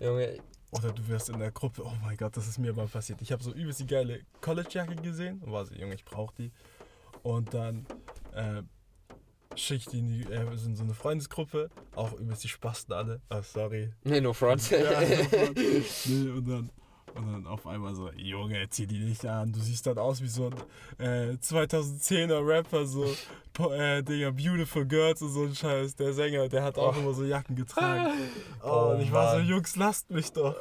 [0.00, 0.38] Junge.
[0.72, 3.22] Oder du wirst in der Gruppe, oh mein Gott, das ist mir mal passiert.
[3.22, 6.52] Ich habe so übelst die geile College-Jacke gesehen und war so, Junge, ich brauch die.
[7.22, 7.86] Und dann
[8.34, 8.62] äh,
[9.56, 13.20] schickt die in, die, äh, in so eine Freundesgruppe, auch übelst die Spasten alle.
[13.28, 13.90] Ah, sorry.
[14.04, 14.70] Nee, no front.
[14.70, 15.56] ja, no front.
[16.06, 16.70] Nee, und dann,
[17.14, 19.52] und dann auf einmal so, Junge, zieh die nicht an.
[19.52, 20.50] Du siehst dann aus wie so
[20.98, 23.04] ein äh, 2010er Rapper, so,
[23.72, 25.96] äh, Digga, Beautiful Girls und so ein Scheiß.
[25.96, 27.00] Der Sänger, der hat auch oh.
[27.00, 28.12] immer so Jacken getragen.
[28.62, 30.56] Oh, oh und ich war so, Jungs, lasst mich doch.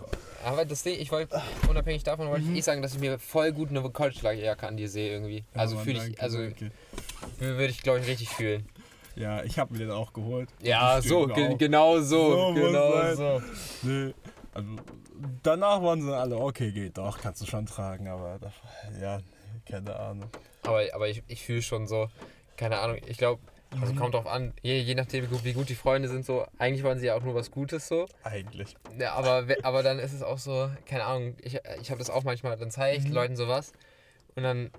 [0.46, 2.54] Aber das Ding, ich wollte, unabhängig davon, wollte mhm.
[2.54, 5.44] ich eh sagen, dass ich mir voll gut eine College-Jacke an dir sehe irgendwie.
[5.54, 6.38] Also ja, fühle ich, also
[7.40, 8.66] würde ich, glaube ich, richtig fühlen.
[9.16, 10.50] Ja, ich habe mir den auch geholt.
[10.62, 12.50] Ja, so, ge genau so.
[12.50, 13.42] so genau so.
[13.84, 14.14] Nee,
[14.54, 14.70] also
[15.44, 18.40] danach waren sie alle, okay, geht doch, kannst du schon tragen, aber
[19.02, 19.22] ja,
[19.66, 20.30] keine Ahnung.
[20.64, 22.10] Aber, aber ich, ich fühle schon so,
[22.58, 23.42] keine Ahnung, ich glaube,
[23.82, 23.98] also mhm.
[23.98, 26.84] kommt drauf an, je, je nachdem, wie gut, wie gut die Freunde sind, so, eigentlich
[26.84, 28.08] wollen sie ja auch nur was Gutes so.
[28.24, 28.76] Eigentlich.
[28.98, 32.24] Ja, aber, aber dann ist es auch so, keine Ahnung, ich, ich habe das auch
[32.24, 33.14] manchmal, dann zeige ich mhm.
[33.14, 33.74] Leuten sowas
[34.36, 34.72] und dann,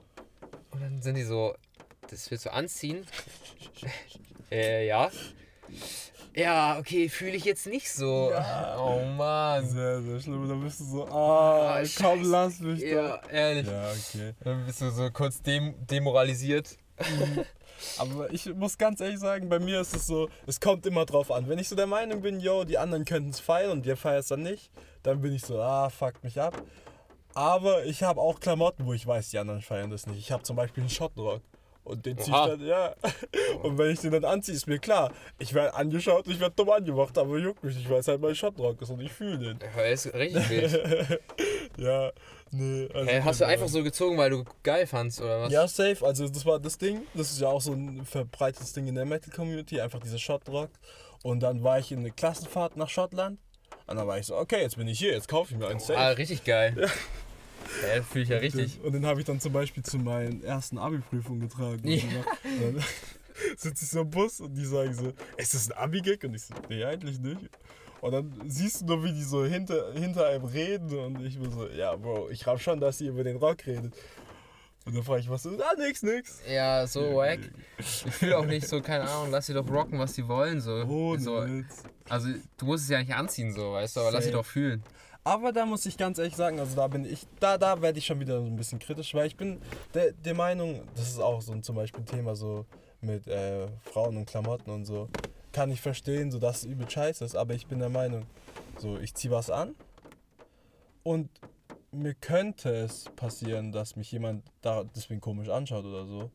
[0.70, 1.54] und dann sind die so,
[2.10, 3.06] das willst du anziehen?
[4.50, 5.10] äh, ja.
[6.34, 8.30] Ja, okay, fühle ich jetzt nicht so.
[8.30, 8.76] Ja.
[8.78, 9.66] Oh Mann.
[9.66, 10.46] Sehr, sehr schlimm.
[10.46, 12.88] Dann bist du so, ah, oh, komm, lass mich doch.
[12.88, 13.66] Ja, ehrlich.
[13.66, 14.34] Ja, okay.
[14.44, 16.76] Dann bist du so kurz dem demoralisiert.
[16.98, 17.44] Mhm.
[17.98, 21.30] Aber ich muss ganz ehrlich sagen, bei mir ist es so, es kommt immer drauf
[21.30, 21.48] an.
[21.48, 24.22] Wenn ich so der Meinung bin, yo, die anderen könnten es feiern und ihr feiert
[24.22, 24.70] es dann nicht,
[25.02, 26.62] dann bin ich so, ah, fuck mich ab.
[27.34, 30.18] Aber ich habe auch Klamotten, wo ich weiß, die anderen feiern das nicht.
[30.18, 31.42] Ich habe zum Beispiel einen Schottenrock.
[31.86, 32.96] Und den zieh ich dann, ja.
[33.62, 36.70] Und wenn ich den dann anziehe, ist mir klar, ich werde angeschaut, ich werde dumm
[36.70, 39.58] angemacht, aber juckt mich nicht, weil es halt mein Schottenrock ist und ich fühle den.
[39.76, 41.20] Ja, ist richtig wild.
[41.76, 42.10] ja,
[42.50, 42.88] nee.
[42.92, 45.52] Also hey, hast du einfach so gezogen, weil du geil fandst, oder was?
[45.52, 46.04] Ja, safe.
[46.04, 49.04] Also das war das Ding, das ist ja auch so ein verbreitetes Ding in der
[49.04, 50.70] Metal-Community, einfach dieser Schottenrock.
[51.22, 53.38] Und dann war ich in eine Klassenfahrt nach Schottland.
[53.86, 55.78] Und dann war ich so, okay, jetzt bin ich hier, jetzt kaufe ich mir einen
[55.78, 55.96] Safe.
[55.96, 56.88] Ah, richtig geil.
[57.82, 57.96] Ja.
[57.96, 58.78] Ja, fühle ich ja richtig.
[58.78, 61.86] Und den, den habe ich dann zum Beispiel zu meinen ersten Abi-Prüfungen getragen.
[61.88, 62.02] Ja.
[63.56, 66.24] sitze ich so im Bus und die sagen so, ist das ein Abi-Gag?
[66.24, 67.50] Und ich so, nee, eigentlich nicht.
[68.00, 71.50] Und dann siehst du nur, wie die so hinter, hinter einem reden und ich bin
[71.50, 73.94] so, ja, Bro, ich raff schon, dass sie über den Rock redet.
[74.84, 75.60] Und dann frage ich, was ist?
[75.60, 76.40] Ah, nix, nix.
[76.48, 77.40] Ja, so wack.
[77.78, 80.60] Ich fühle auch nicht so, keine Ahnung, lass sie doch rocken, was sie wollen.
[80.60, 80.84] So.
[80.84, 81.44] Ohne so.
[81.44, 81.82] Witz.
[82.08, 84.42] Also, du musst es ja nicht anziehen, so, weißt du, aber lass sie Safe.
[84.42, 84.84] doch fühlen.
[85.26, 88.06] Aber da muss ich ganz ehrlich sagen, also da bin ich, da, da werde ich
[88.06, 89.60] schon wieder so ein bisschen kritisch, weil ich bin
[89.92, 92.64] der, der Meinung, das ist auch so ein, zum Beispiel ein Thema so
[93.00, 95.08] mit äh, Frauen und Klamotten und so,
[95.50, 98.24] kann ich verstehen, so dass es übel scheiße ist, aber ich bin der Meinung,
[98.78, 99.74] so ich ziehe was an
[101.02, 101.28] und
[101.90, 106.30] mir könnte es passieren, dass mich jemand da deswegen komisch anschaut oder so.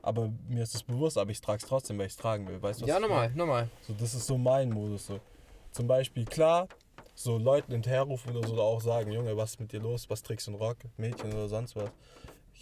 [0.00, 2.62] Aber mir ist es bewusst, aber ich trage es trotzdem, weil ich es tragen will.
[2.62, 3.68] Weißt du, was Ja, nochmal, nochmal.
[3.84, 5.06] So, das ist so mein Modus.
[5.06, 5.18] So.
[5.72, 6.68] Zum Beispiel, klar,
[7.18, 10.08] so Leuten hinterherrufen oder so oder auch sagen, Junge, was ist mit dir los?
[10.08, 10.76] Was trägst du einen Rock?
[10.96, 11.90] Mädchen oder sonst was?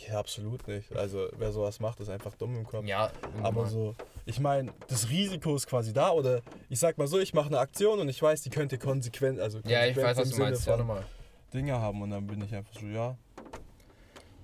[0.06, 0.94] Ja, absolut nicht.
[0.96, 2.86] Also, wer sowas macht, ist einfach dumm im Kopf.
[2.86, 3.10] Ja,
[3.42, 6.10] Aber so, ich meine, das Risiko ist quasi da.
[6.10, 6.40] Oder
[6.70, 9.60] ich sag mal so, ich mache eine Aktion und ich weiß, die könnte konsequent, also
[9.66, 10.66] Ja, ich weiß, was du Sinne meinst.
[10.66, 11.04] Ja, von nochmal.
[11.52, 13.16] Dinge haben und dann bin ich einfach so, ja.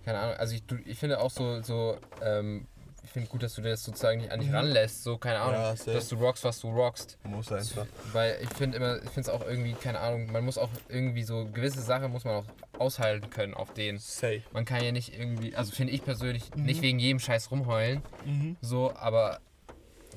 [0.05, 2.67] Keine Ahnung, also ich, ich finde auch so, so ähm,
[3.05, 4.55] ich finde gut, dass du das sozusagen nicht an dich Mhm.
[4.55, 7.19] ranlässt, so, keine Ahnung, Ja, dass du rockst, was du rockst.
[7.25, 7.87] Muss einfach.
[8.13, 11.25] Weil ich finde immer, ich finde es auch irgendwie, keine Ahnung, man muss auch irgendwie
[11.25, 12.45] so gewisse Sachen muss man auch
[12.79, 13.99] aushalten können auf den.
[13.99, 14.43] Safe.
[14.53, 16.63] Man kann ja nicht irgendwie, also finde ich persönlich, Mhm.
[16.65, 18.57] nicht wegen jedem Scheiß rumheulen, Mhm.
[18.61, 19.41] so, aber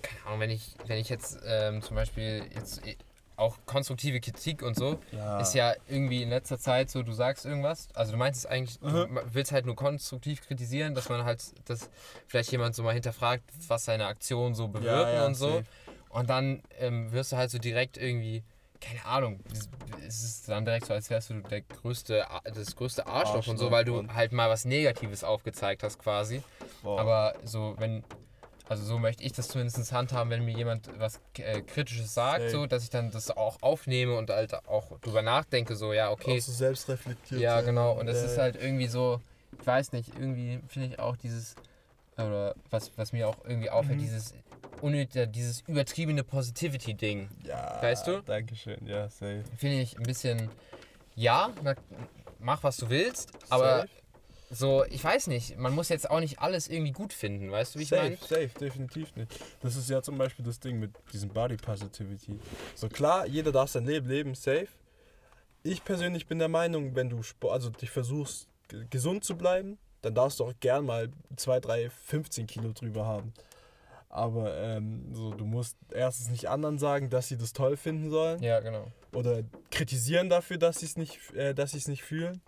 [0.02, 2.82] keine Ahnung, wenn ich, wenn ich jetzt ähm, zum Beispiel jetzt
[3.38, 5.40] auch konstruktive Kritik und so, Ja.
[5.40, 8.80] ist ja irgendwie in letzter Zeit so, du sagst irgendwas, also du meinst es eigentlich,
[8.80, 9.14] du Mhm.
[9.14, 11.90] ma- willst halt nur konstruktiv kritisieren, dass man halt, dass
[12.28, 15.58] vielleicht jemand so mal hinterfragt, was seine Aktionen so bewirken Ja, ja, und so.
[15.58, 15.66] safe.
[16.10, 18.44] Und dann ähm, wirst du halt so direkt irgendwie,
[18.80, 19.68] keine Ahnung, es-
[20.24, 23.72] ist dann direkt so, als wärst du der größte, das größte Arschloch, und so, Arschloch
[23.72, 26.42] weil du halt mal was Negatives aufgezeigt hast quasi.
[26.84, 27.02] Boah.
[27.02, 28.04] Aber so, wenn,
[28.68, 32.66] also so möchte ich das zumindest handhaben, wenn mir jemand was äh, Kritisches sagt, so,
[32.66, 36.38] dass ich dann das auch aufnehme und halt auch drüber nachdenke, so, ja, okay.
[36.38, 37.42] Auch so selbstreflektiert.
[37.42, 37.66] Ja, sein.
[37.66, 37.94] genau.
[38.00, 38.44] Und es Ja, ist ja.
[38.44, 39.22] halt irgendwie so,
[39.60, 41.56] ich weiß nicht, irgendwie finde ich auch dieses,
[42.18, 44.04] oder was, was mir auch irgendwie auffällt, Mhm.
[44.04, 44.34] dieses
[44.82, 47.30] unnötige, dieses übertriebene Positivity-Ding.
[47.46, 48.22] Ja, Weißt du?
[48.24, 49.44] Dankeschön, ja, safe.
[49.58, 50.50] Finde ich ein bisschen,
[51.16, 51.52] ja,
[52.40, 53.90] mach was du willst, aber Safe.
[54.56, 57.80] So, ich weiß nicht, man muss jetzt auch nicht alles irgendwie gut finden, weißt du,
[57.80, 58.18] wie ich safe, meine?
[58.18, 59.32] safe, definitiv nicht.
[59.62, 62.40] Das ist ja zum Beispiel das Ding mit diesem Body Positivity.
[62.76, 64.68] So klar, jeder darf sein Leben leben, safe.
[65.64, 69.78] Ich persönlich bin der Meinung, wenn du Sport, also dich versuchst, ge- gesund zu bleiben,
[70.02, 73.34] dann darfst du auch gern mal 2, 3, 15 Kilo drüber haben.
[74.10, 78.42] Aber ähm, so, du musst erstens nicht anderen sagen, dass sie das toll finden sollen.
[78.42, 78.88] Ja, genau.
[79.14, 79.42] oder
[79.72, 82.42] kritisieren dafür, dass sie es nicht, äh, dass sie es nicht fühlen.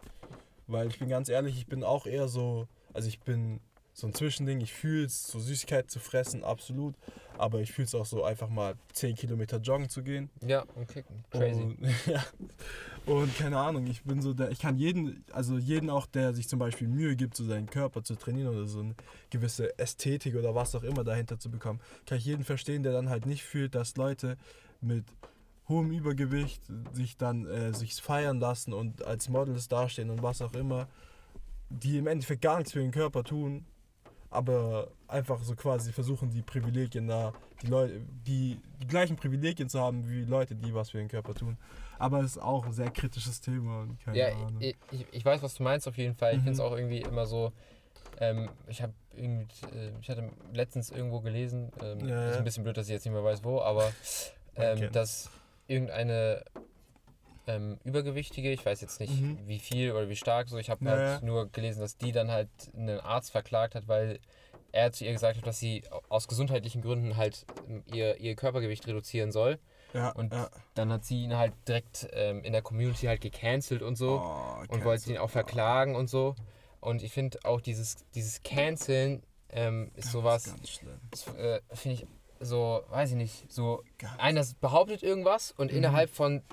[0.68, 3.60] Weil ich bin ganz ehrlich, ich bin auch eher so, also ich bin
[3.94, 6.94] so ein Zwischending, ich fühle es, so Süßigkeit zu fressen, absolut.
[7.40, 10.30] Aber ich fühle es auch so, einfach mal 10 Kilometer joggen zu gehen.
[10.46, 11.24] Ja, und kicken.
[11.32, 11.62] Crazy.
[11.62, 12.24] Und, ja.
[13.08, 16.48] Und keine Ahnung, ich bin so der, ich kann jeden, also jeden auch, der sich
[16.48, 18.96] zum Beispiel Mühe gibt, so seinen Körper zu trainieren oder so eine
[19.32, 23.10] gewisse Ästhetik oder was auch immer dahinter zu bekommen, kann ich jeden verstehen, der dann
[23.10, 24.38] halt nicht fühlt, dass Leute
[24.82, 25.06] mit
[25.70, 26.62] hohem Übergewicht
[26.94, 30.88] sich dann äh, sich feiern lassen und als Models dastehen und was auch immer,
[31.70, 33.66] die im Endeffekt gar nichts für den Körper tun,
[34.30, 39.80] aber einfach so quasi versuchen, die Privilegien da, die Leute, die, die gleichen Privilegien zu
[39.80, 41.58] haben wie Leute, die was für den Körper tun.
[42.00, 44.62] Aber es ist auch ein sehr kritisches Thema und keine Ja, Ahnung.
[44.62, 46.34] ich, ich, ich weiß, was du meinst auf jeden Fall.
[46.34, 46.44] Ich Mhm.
[46.44, 47.52] finde es auch irgendwie immer so.
[48.20, 52.38] Ähm, ich habe irgendwie, äh, ich hatte letztens irgendwo gelesen, ähm, Ja, ist ja.
[52.38, 53.92] ein bisschen blöd, dass ich jetzt nicht mehr weiß, wo, aber
[54.56, 55.30] ähm, dass
[55.68, 56.44] irgendeine
[57.46, 59.48] ähm, Übergewichtige, ich weiß jetzt nicht Mhm.
[59.48, 62.30] wie viel oder wie stark, so ich habe Ja, halt nur gelesen, dass die dann
[62.30, 64.20] halt einen Arzt verklagt hat, weil
[64.74, 68.86] er zu ihr gesagt hat, dass sie aus gesundheitlichen Gründen halt ähm, ihr, ihr Körpergewicht
[68.86, 69.60] reduzieren soll.
[69.94, 70.50] ja, und ja.
[70.76, 74.64] Dann hat sie ihn halt direkt ähm, in der Community halt gecancelt und so Oh,
[74.68, 76.36] und wollte ihn auch verklagen und so.
[76.82, 80.54] Und ich finde auch dieses, dieses Canceln ähm, ist sowas,
[81.12, 82.08] ist, äh, finde ich
[82.40, 83.84] so, weiß ich nicht, so
[84.18, 85.78] einer behauptet irgendwas und Mhm.
[85.78, 86.44] innerhalb von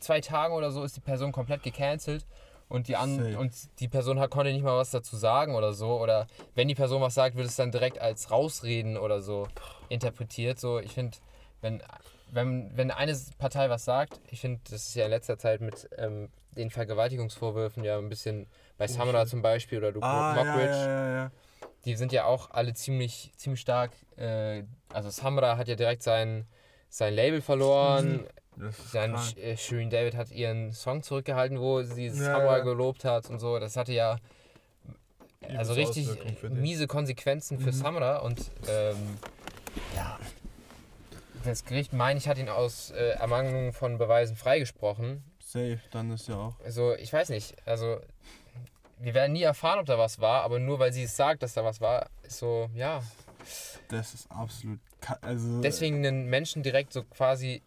[0.00, 2.26] zwei Tagen oder so ist die Person komplett gecancelt
[2.68, 6.00] und die, an, und die Person hat, konnte nicht mal was dazu sagen oder so.
[6.00, 9.46] Oder wenn die Person was sagt, wird es dann direkt als Rausreden oder so
[9.90, 10.58] interpretiert.
[10.58, 11.18] So, ich finde,
[11.60, 11.82] wenn,
[12.30, 15.88] wenn, wenn eine Partei was sagt, ich finde, das ist ja in letzter Zeit mit
[15.98, 18.46] ähm, den Vergewaltigungsvorwürfen ja ein bisschen
[18.78, 21.30] bei Oh, Samara zum Beispiel oder Luke Ah, Mockridge, ja, ja, ja.
[21.84, 23.92] Die sind ja auch alle ziemlich, ziemlich stark.
[24.16, 26.46] Äh, also Samra hat ja direkt sein,
[26.88, 28.26] sein Label verloren.
[28.68, 32.64] Ist Dann äh, Shirin David hat ihren Song zurückgehalten, wo sie Ja, Samra ja.
[32.64, 33.58] gelobt hat und so.
[33.58, 34.18] Das hatte ja
[35.56, 36.60] also Übelste richtig für den.
[36.60, 37.72] miese Konsequenzen für Mhm.
[37.72, 39.18] Samra und ähm,
[41.44, 45.24] das Gericht, meine ich, hat ihn aus äh, Ermangelung von Beweisen freigesprochen.
[45.40, 46.54] Safe, dann ist ja auch.
[46.64, 47.56] Also, ich weiß nicht.
[47.66, 47.98] Also,
[49.02, 51.54] wir werden nie erfahren, ob da was war, aber nur weil sie es sagt, dass
[51.54, 53.02] da was war, ist so, ja.
[53.88, 54.78] Das ist absolut.
[55.20, 57.62] Also, Deswegen einen Menschen direkt so quasi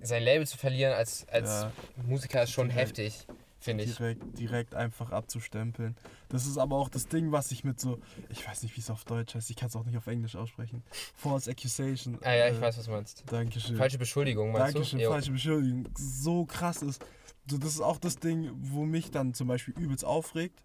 [0.00, 1.72] sein Label zu verlieren als, als Ja.
[2.06, 2.90] Musiker ist schon Direkt.
[2.98, 3.26] heftig,
[3.58, 3.96] finde ich.
[3.96, 5.96] direkt, direkt einfach abzustempeln.
[6.28, 8.88] Das ist aber auch das Ding, was ich mit so, ich weiß nicht, wie es
[8.90, 10.84] auf Deutsch heißt, ich kann es auch nicht auf Englisch aussprechen.
[11.16, 12.18] False Accusation.
[12.22, 13.24] Ah ja, ich äh, weiß, was du meinst.
[13.26, 13.76] Dankeschön.
[13.76, 15.04] Falsche Beschuldigung, meinst Dankeschön, du?
[15.06, 15.10] Jo.
[15.10, 15.88] falsche Beschuldigung.
[15.98, 17.04] So krass ist.
[17.48, 20.60] So, das ist auch das Ding, wo mich dann zum Beispiel übelst aufregt.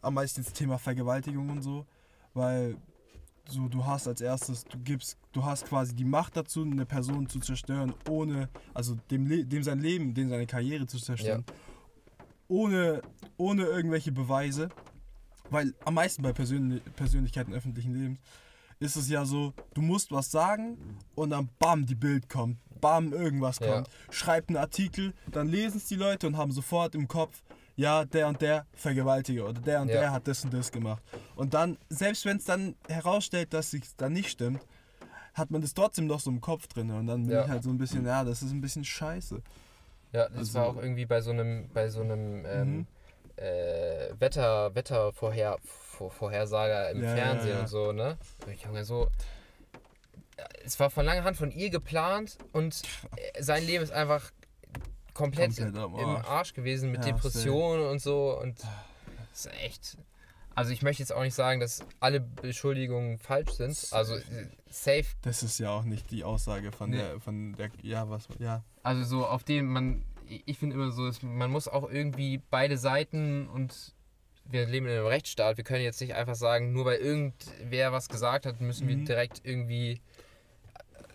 [0.00, 1.86] Am meisten das Thema Vergewaltigung und so.
[2.34, 2.76] Weil
[3.48, 7.28] so, du hast als erstes, du gibst, du hast quasi die Macht dazu, eine Person
[7.28, 11.44] zu zerstören, ohne, also dem, Le dem sein Leben, dem seine Karriere zu zerstören.
[12.46, 13.02] Ohne,
[13.36, 14.68] ohne irgendwelche Beweise.
[15.50, 18.18] Weil am meisten bei Persönli Persönlichkeiten öffentlichen Lebens
[18.80, 20.78] ist es ja so, du musst was sagen
[21.14, 23.74] und dann bam, die Bild kommt, bam, irgendwas Ja.
[23.76, 23.88] kommt.
[24.10, 27.42] Schreibt einen Artikel, dann lesen es die Leute und haben sofort im Kopf,
[27.78, 30.00] ja, der und der Vergewaltiger oder der und Ja.
[30.00, 31.00] der hat das und das gemacht.
[31.36, 34.60] Und dann, selbst wenn es dann herausstellt, dass es dann nicht stimmt,
[35.34, 36.90] hat man das trotzdem noch so im Kopf drin.
[36.90, 37.44] Und dann bin Ja.
[37.44, 39.40] ich halt so ein bisschen, ja, das ist ein bisschen scheiße.
[40.12, 42.86] Ja, das Also- war auch irgendwie bei so einem, bei so einem ähm, Mhm.
[43.36, 48.16] äh, Wetter, Wettervorher, Vor- Vorhersager im Ja, Fernsehen und so, ne?
[48.52, 49.08] Ich Junge, so.
[50.64, 52.82] Es war von langer Hand von ihr geplant und
[53.16, 54.30] äh, sein Leben ist einfach
[55.18, 56.26] komplett, Komplett im Arsch.
[56.28, 58.58] Arsch gewesen mit Ja, Depressionen und so und
[59.32, 59.98] das ist echt.
[60.54, 63.76] Also ich möchte jetzt auch nicht sagen, dass alle Beschuldigungen falsch sind.
[63.92, 66.96] Also äh, safe Das ist ja auch nicht die Aussage von Nee.
[66.98, 68.64] der, von der, ja, was, ja.
[68.82, 73.46] Also so auf den man, ich finde immer so, man muss auch irgendwie beide Seiten
[73.48, 73.94] und
[74.50, 75.58] wir leben in einem Rechtsstaat.
[75.58, 79.04] Wir können jetzt nicht einfach sagen, nur weil irgendwer was gesagt hat, müssen wir Mhm.
[79.04, 80.00] direkt irgendwie.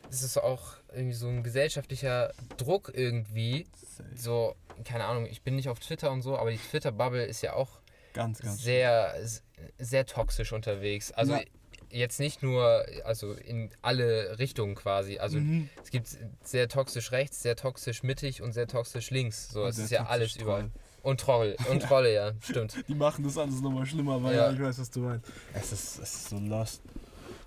[0.10, 3.65] Es ist auch irgendwie so ein gesellschaftlicher Druck irgendwie.
[4.15, 7.53] So, keine Ahnung, ich bin nicht auf Twitter und so, aber die Twitter-Bubble ist ja
[7.53, 7.69] auch
[8.13, 8.62] Ganz, ganz.
[8.62, 9.13] sehr,
[9.79, 11.12] sehr toxisch unterwegs.
[11.12, 11.41] Also Ja.
[11.89, 15.19] jetzt nicht nur, also in alle Richtungen quasi.
[15.19, 15.69] Also Mhm.
[15.84, 16.08] es gibt
[16.43, 19.49] sehr toxisch rechts, sehr toxisch mittig und sehr toxisch links.
[19.49, 20.62] So, Und es ist ja alles überall.
[20.62, 20.71] Troll.
[21.03, 21.56] Und Troll.
[21.69, 22.75] Und Trolle, ja, stimmt.
[22.88, 24.47] Die machen das alles nochmal schlimmer, weil Ja.
[24.47, 24.53] ja.
[24.53, 25.25] ich weiß, was du meinst.
[25.53, 26.82] Es ist, es ist so lost.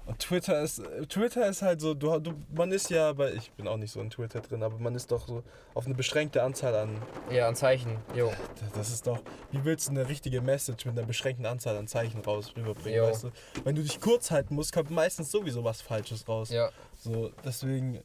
[0.07, 3.67] Und Twitter ist, Twitter ist halt so, du, du, man ist ja, bei, ich bin
[3.67, 5.43] auch nicht so in Twitter drin, aber man ist doch so
[5.75, 7.97] auf eine beschränkte Anzahl an, Ja, ein Zeichen.
[8.15, 8.33] Jo.
[8.77, 12.21] das ist doch, wie willst du eine richtige Message mit einer beschränkten Anzahl an Zeichen
[12.21, 13.07] raus rüberbringen, Jo.
[13.09, 13.31] weißt du?
[13.65, 16.51] Wenn du dich kurz halten musst, kommt meistens sowieso was Falsches raus.
[16.51, 16.71] Ja.
[16.97, 18.01] So, deswegen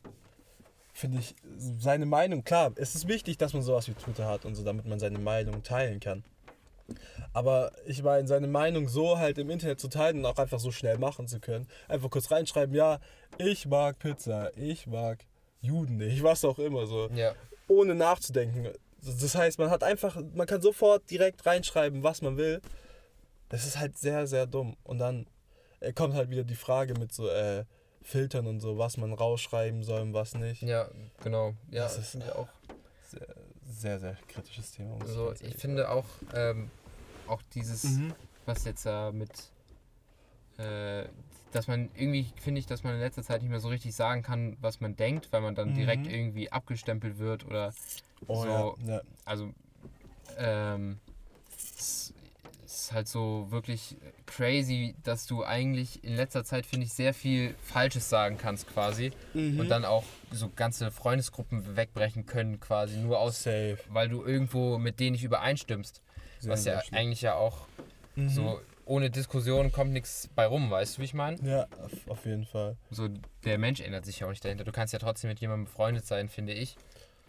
[0.93, 4.55] finde ich seine Meinung, klar, es ist wichtig, dass man sowas wie Twitter hat und
[4.55, 6.23] so, damit man seine Meinung teilen kann.
[7.33, 10.71] Aber ich meine, seine Meinung so halt im Internet zu teilen und auch einfach so
[10.71, 11.67] schnell machen zu können.
[11.87, 12.99] Einfach kurz reinschreiben, ja,
[13.37, 15.25] ich mag Pizza, ich mag
[15.61, 17.09] Juden nicht, was auch immer so.
[17.13, 17.33] Ja.
[17.67, 18.69] Ohne nachzudenken.
[19.03, 22.61] Das heißt, man hat einfach, man kann sofort direkt reinschreiben, was man will.
[23.49, 24.77] Das ist halt sehr, sehr dumm.
[24.83, 25.27] Und dann
[25.79, 27.65] äh, kommt halt wieder die Frage mit so äh,
[28.03, 30.61] Filtern und so, was man rausschreiben soll und was nicht.
[30.63, 30.87] Ja,
[31.23, 31.53] genau.
[31.69, 32.47] Ja, Das ist- ich auch.
[33.09, 33.27] Sehr,
[33.67, 34.95] sehr, sehr kritisches Thema.
[34.97, 36.69] muss So, ganz ich finde auch, ähm,
[37.31, 38.13] auch dieses, Mhm.
[38.45, 39.31] was jetzt äh, mit,
[40.57, 41.05] äh,
[41.51, 44.21] dass man irgendwie, finde ich, dass man in letzter Zeit nicht mehr so richtig sagen
[44.23, 46.13] kann, was man denkt, weil man dann direkt Mhm.
[46.13, 47.73] irgendwie abgestempelt wird oder
[48.27, 49.01] Oh so, ja, ja.
[49.25, 49.53] also
[50.37, 50.99] ähm,
[51.77, 52.13] es
[52.65, 57.53] ist halt so wirklich crazy, dass du eigentlich in letzter Zeit, finde ich, sehr viel
[57.63, 59.59] Falsches sagen kannst quasi Mhm.
[59.59, 63.77] und dann auch so ganze Freundesgruppen wegbrechen können quasi nur aus, Safe.
[63.89, 66.01] weil du irgendwo mit denen nicht übereinstimmst.
[66.41, 67.67] Sehr, was ja eigentlich ja auch
[68.15, 68.29] Mhm.
[68.29, 71.37] so ohne Diskussion kommt nichts bei rum, weißt du, wie ich meine?
[71.47, 71.67] Ja,
[72.07, 72.75] auf, jeden Fall.
[72.89, 73.07] So
[73.45, 74.63] der Mensch ändert sich ja auch nicht dahinter.
[74.63, 76.75] Du kannst ja trotzdem mit jemandem befreundet sein, finde ich,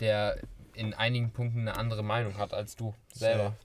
[0.01, 0.39] der
[0.75, 3.57] in einigen Punkten eine andere Meinung hat als du selber.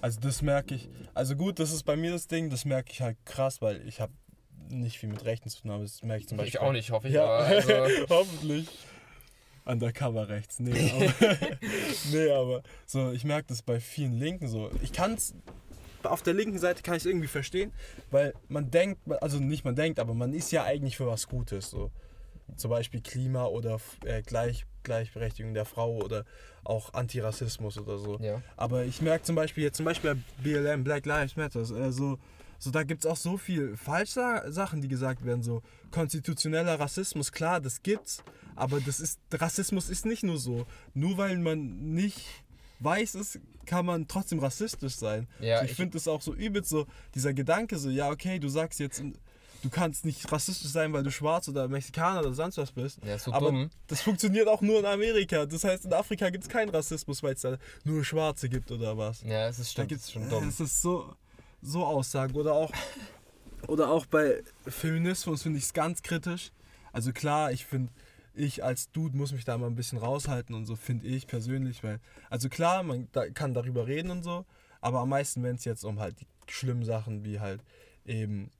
[0.00, 0.88] Also das merke ich.
[1.14, 4.00] Also gut, das ist bei mir das Ding, das merke ich halt krass, weil ich
[4.00, 4.12] habe
[4.68, 6.48] nicht viel mit Rechten zu tun, aber das merke ich zum Beispiel.
[6.48, 7.14] Ich auch nicht, hoffe ich.
[7.14, 8.68] Ja, also, hoffentlich.
[9.64, 10.60] Undercover rechts.
[10.60, 11.14] Nee, aber,
[12.12, 14.70] nee, aber so, ich merke das bei vielen Linken so.
[14.82, 15.34] Ich kann es,
[16.02, 17.72] auf der linken Seite kann ich es irgendwie verstehen,
[18.10, 21.70] weil man denkt, also nicht man denkt, aber man ist ja eigentlich für was Gutes.
[21.70, 21.90] So.
[22.56, 26.24] Zum Beispiel Klima oder äh, Gleich, Gleichberechtigung der Frau oder
[26.62, 28.18] auch Antirassismus oder so.
[28.20, 28.42] ja.
[28.56, 32.18] Aber ich merke zum Beispiel jetzt zum Beispiel bei BLM, Black Lives Matter, äh, so,
[32.58, 37.32] so da gibt es auch so viel falsche Sachen, die gesagt werden, so konstitutioneller Rassismus,
[37.32, 38.22] klar, das gibt's,
[38.56, 40.66] aber das ist, Rassismus ist nicht nur so.
[40.94, 42.26] Nur weil man nicht
[42.80, 45.26] weiß ist, kann man trotzdem rassistisch sein.
[45.40, 48.38] Ja, so, ich ich- finde das auch so übelst so, dieser Gedanke so, ja okay,
[48.38, 49.02] du sagst jetzt,
[49.62, 52.98] du kannst nicht rassistisch sein, weil du schwarz oder Mexikaner oder sonst was bist.
[53.04, 53.70] Ja, so aber dumm.
[53.86, 55.46] das funktioniert auch nur in Amerika.
[55.46, 58.98] Das heißt, in Afrika gibt es keinen Rassismus, weil es da nur Schwarze gibt oder
[58.98, 59.22] was.
[59.22, 60.48] Ja, es ist Da stimmt, gibt's ist schon dumm.
[60.48, 61.14] Es ist so,
[61.62, 62.34] so Aussagen.
[62.34, 62.70] Oder auch,
[63.68, 66.50] oder auch bei Feminismus finde ich es ganz kritisch.
[66.92, 67.90] Also klar, ich finde,
[68.34, 71.82] ich als Dude muss mich da mal ein bisschen raushalten und so, finde ich persönlich.
[71.82, 74.44] Weil, also klar, man da, kann darüber reden und so,
[74.80, 77.62] aber am meisten, wenn es jetzt um halt die schlimmen Sachen wie halt
[78.04, 78.50] eben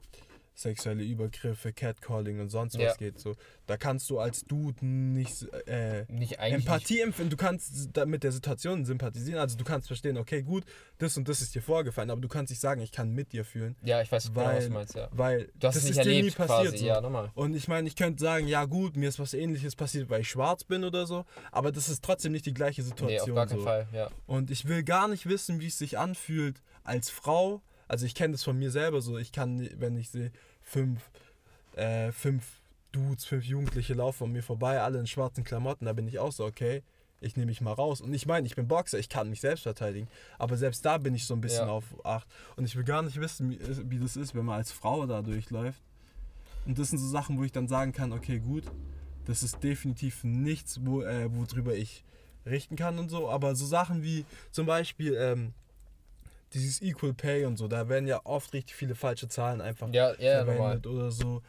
[0.54, 2.94] sexuelle Übergriffe, Catcalling und sonst was Ja.
[2.94, 3.34] geht, so,
[3.66, 6.38] da kannst du als Dude nicht äh, Nicht.
[6.38, 10.64] Empathie empfinden, du kannst mit der Situation sympathisieren, also du kannst verstehen, okay, gut,
[10.98, 13.44] das und das ist dir vorgefallen, aber du kannst nicht sagen, ich kann mit dir
[13.44, 15.08] fühlen, ja, ich weiß genau, was weil, du meinst, ja.
[15.12, 16.60] weil das ist dir nie erlebt passiert.
[16.68, 16.86] quasi, so.
[16.86, 17.32] ja, nochmal.
[17.34, 20.30] Und ich meine, ich könnte sagen, ja gut, mir ist was ähnliches passiert, weil ich
[20.30, 23.30] schwarz bin oder so, aber das ist trotzdem nicht die gleiche Nee, Situation.
[23.30, 23.64] auf gar keinen so.
[23.64, 24.08] Fall, ja.
[24.26, 27.60] Und ich will gar nicht wissen, wie es sich anfühlt als Frau.
[27.94, 29.18] Also ich kenne das von mir selber so.
[29.18, 30.32] Ich kann, wenn ich sehe,
[30.62, 31.00] fünf,
[31.76, 32.44] äh, fünf
[32.90, 36.32] Dudes, fünf Jugendliche laufen an mir vorbei, alle in schwarzen Klamotten, da bin ich auch
[36.32, 36.82] so, okay,
[37.20, 38.00] ich nehme mich mal raus.
[38.00, 40.08] Und ich meine, ich bin Boxer, ich kann mich selbst verteidigen.
[40.40, 41.72] Aber selbst da bin ich so ein bisschen Ja.
[41.72, 42.26] auf Acht.
[42.56, 45.22] Und ich will gar nicht wissen, wie, wie das ist, wenn man als Frau da
[45.22, 45.80] durchläuft.
[46.66, 48.64] Und das sind so Sachen, wo ich dann sagen kann, okay, gut,
[49.26, 52.02] das ist definitiv nichts, wo, äh, worüber ich
[52.44, 53.30] richten kann und so.
[53.30, 55.54] Aber so Sachen wie zum Beispiel ähm,
[56.54, 60.14] dieses Equal Pay und so, da werden ja oft richtig viele falsche Zahlen einfach Ja,
[60.18, 60.56] ja, normal.
[60.56, 61.42] verwendet oder so.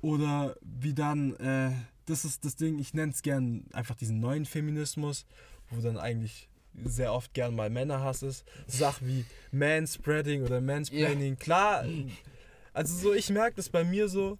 [0.00, 1.70] Oder wie dann, äh,
[2.06, 5.26] das ist das Ding, ich nenne es gern einfach diesen neuen Feminismus,
[5.70, 6.48] wo dann eigentlich
[6.84, 8.44] sehr oft gern mal Männerhass ist.
[8.66, 11.36] Sachen wie Manspreading oder Mansplaining.
[11.38, 11.84] Klar,
[12.72, 14.38] also so, ich merke das bei mir so,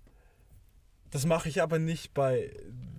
[1.10, 2.52] das mache ich aber nicht bei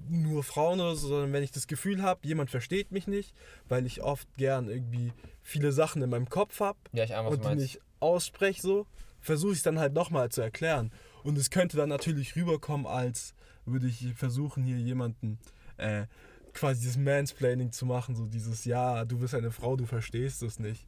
[0.09, 3.33] nur Frauen oder so, sondern wenn ich das Gefühl habe, jemand versteht mich nicht,
[3.67, 7.43] weil ich oft gern irgendwie viele Sachen in meinem Kopf habe Ja, ich ahne, und
[7.45, 8.87] die nicht ausspreche, so,
[9.21, 10.91] versuche ich es dann halt nochmal zu erklären.
[11.23, 13.33] Und es könnte dann natürlich rüberkommen, als
[13.65, 15.37] würde ich versuchen, hier jemanden
[15.77, 16.05] äh,
[16.53, 20.59] quasi dieses Mansplaining zu machen, so dieses, ja, du bist eine Frau, du verstehst es
[20.59, 20.87] nicht.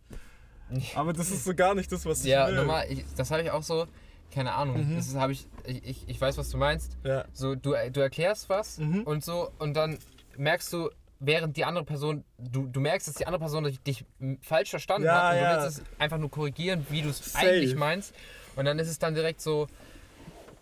[0.96, 2.56] Aber das ist so gar nicht das, was ich Ja, will.
[2.56, 3.88] normal, ich, das habe ich auch so,
[4.32, 4.96] keine Ahnung, Mhm.
[4.96, 6.98] das ist- habe ich, ich, ich, weiß, was du meinst.
[7.04, 7.26] Ja.
[7.34, 9.04] So, du, du erklärst was Mhm.
[9.04, 9.98] und so und dann
[10.38, 14.06] merkst du, während die andere Person, du, du merkst, dass die andere Person dich,
[14.42, 15.56] falsch verstanden Ja, hat und ja.
[15.58, 18.14] du willst es einfach nur korrigieren, wie du es eigentlich meinst.
[18.56, 19.68] Und dann ist es dann direkt so,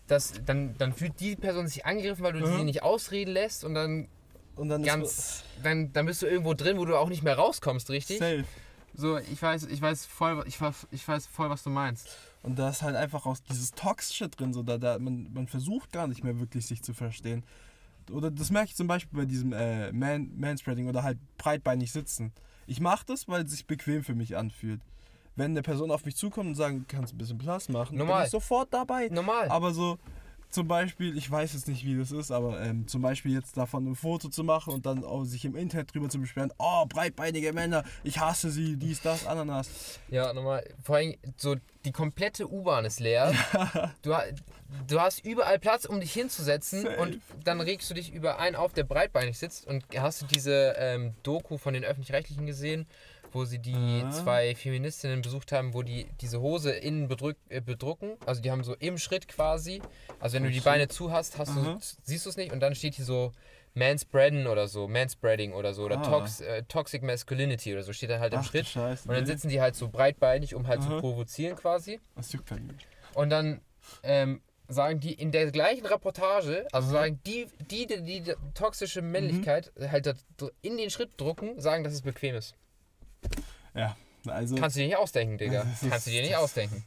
[0.07, 2.57] dass dann, dann fühlt die Person sich angegriffen, weil du Mhm.
[2.57, 4.07] sie nicht ausreden lässt und dann
[4.55, 7.89] Und dann ganz, dann, dann bist du irgendwo drin, wo du auch nicht mehr rauskommst,
[7.89, 8.17] richtig?
[8.19, 8.43] safe.
[8.95, 12.09] So, ich weiß, ich weiß voll, ich weiß, ich weiß voll, was du meinst.
[12.41, 15.91] Und da ist halt einfach auch dieses Toxische drin, so da, da man, man versucht
[15.91, 17.43] gar nicht mehr wirklich sich zu verstehen.
[18.11, 22.31] Oder das merke ich zum Beispiel bei diesem äh, Man, Manspreading oder halt breitbeinig sitzen.
[22.65, 24.81] Ich mache das, weil es sich bequem für mich anfühlt.
[25.35, 28.17] Wenn eine Person auf mich zukommt und sagt, kannst du ein bisschen Platz machen, Normal.
[28.17, 29.09] bin ich sofort dabei.
[29.09, 29.49] Normal.
[29.49, 29.97] Aber so
[30.49, 33.85] zum Beispiel, ich weiß jetzt nicht, wie das ist, aber ähm, zum Beispiel jetzt davon
[33.87, 37.53] ein Foto zu machen und dann auch sich im Internet drüber zu beschweren, oh, breitbeinige
[37.53, 39.99] Männer, ich hasse sie, dies, das, Ananas.
[40.09, 40.67] Ja, nochmal.
[40.83, 43.33] Vor allem, so die komplette U-Bahn ist leer.
[44.01, 44.15] Du,
[44.87, 46.97] du hast überall Platz, um dich hinzusetzen Safe.
[46.97, 49.67] und dann regst du dich über einen auf, der breitbeinig sitzt.
[49.67, 52.87] Und hast du diese ähm, Doku von den Öffentlich-Rechtlichen gesehen,
[53.31, 54.09] wo sie die Ah.
[54.11, 58.17] zwei Feministinnen besucht haben, wo die diese Hose innen bedrück, äh, bedrucken.
[58.25, 59.81] Also die haben so im Schritt quasi.
[60.19, 62.75] Also wenn du die Beine zu hast, hast du, siehst du es nicht und dann
[62.75, 63.31] steht hier so
[63.75, 66.03] Manspreading oder so, Manspreading oder so, oder Ah.
[66.03, 68.65] Tox, äh, Toxic Masculinity oder so, steht dann halt im Ach, du Schritt.
[68.67, 69.07] Scheiße.
[69.07, 70.99] Und dann sitzen die halt so breitbeinig, um halt zu Aha.
[70.99, 71.99] provozieren quasi.
[72.15, 72.87] Das juckt halt nicht.
[73.13, 73.61] Und dann
[74.03, 79.01] ähm, sagen die in der gleichen Reportage, also sagen die, die, die, die, die toxische
[79.01, 82.55] Männlichkeit halt da dr- in den Schritt drucken, sagen, dass es bequem ist.
[83.75, 83.95] Ja,
[84.27, 85.65] also Kannst du dir nicht ausdenken, Digga.
[85.89, 86.83] Kannst du dir nicht ausdenken.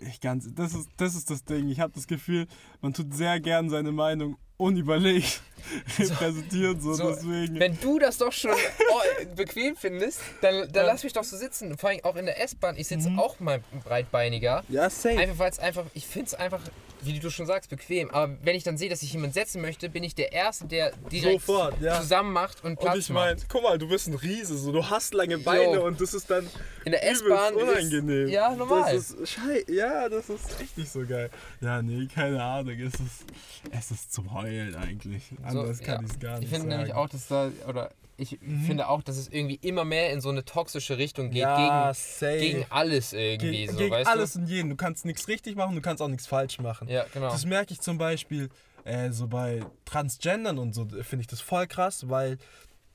[0.00, 1.68] ich ganz, das ist, das ist das Ding.
[1.68, 2.46] Ich habe das Gefühl,
[2.80, 5.40] man tut sehr gern seine Meinung unüberlegt
[5.96, 7.58] präsentieren, so, so, deswegen.
[7.58, 11.76] Wenn du das doch schon oh, bequem findest, dann, dann lass mich doch so sitzen.
[11.78, 12.76] Vor allem auch in der S-Bahn.
[12.76, 14.64] Ich sitze auch mal breitbeiniger.
[14.68, 15.18] ja, safe.
[15.18, 16.60] Einfach weil es einfach, ich finde es einfach,
[17.02, 18.10] wie du schon sagst, bequem.
[18.10, 20.92] Aber wenn ich dann sehe, dass sich jemand setzen möchte, bin ich der Erste, der
[21.10, 22.00] direkt Sofort, ja.
[22.00, 24.88] zusammen macht und Platz und ich meine, guck mal, du bist ein Riese, so du
[24.88, 25.86] hast lange Beine Jo.
[25.86, 26.48] und das ist dann
[26.84, 28.26] In der S-Bahn unangenehm.
[28.26, 28.94] Ist, ja, normal.
[28.94, 31.30] Das ist schei ja, das ist richtig so geil.
[31.60, 33.24] Ja, nee, keine Ahnung, es ist,
[33.70, 35.24] es ist zum Heulen eigentlich.
[35.42, 36.06] Anders kann ja.
[36.06, 37.90] ich es gar nicht Ich finde nämlich auch, dass da, oder
[38.20, 41.92] ich finde auch, dass es irgendwie immer mehr in so eine toxische Richtung geht, ja,
[41.94, 42.38] safe.
[42.38, 44.70] gegen, gegen alles irgendwie, Ge so, gegen alles und jeden.
[44.70, 46.86] Du kannst nichts richtig machen, du kannst auch nichts falsch machen.
[46.88, 46.92] du?
[46.94, 47.30] Ja, genau.
[47.30, 48.48] Das merke ich zum Beispiel
[48.84, 52.38] äh, so bei Transgendern und so, finde ich das voll krass, weil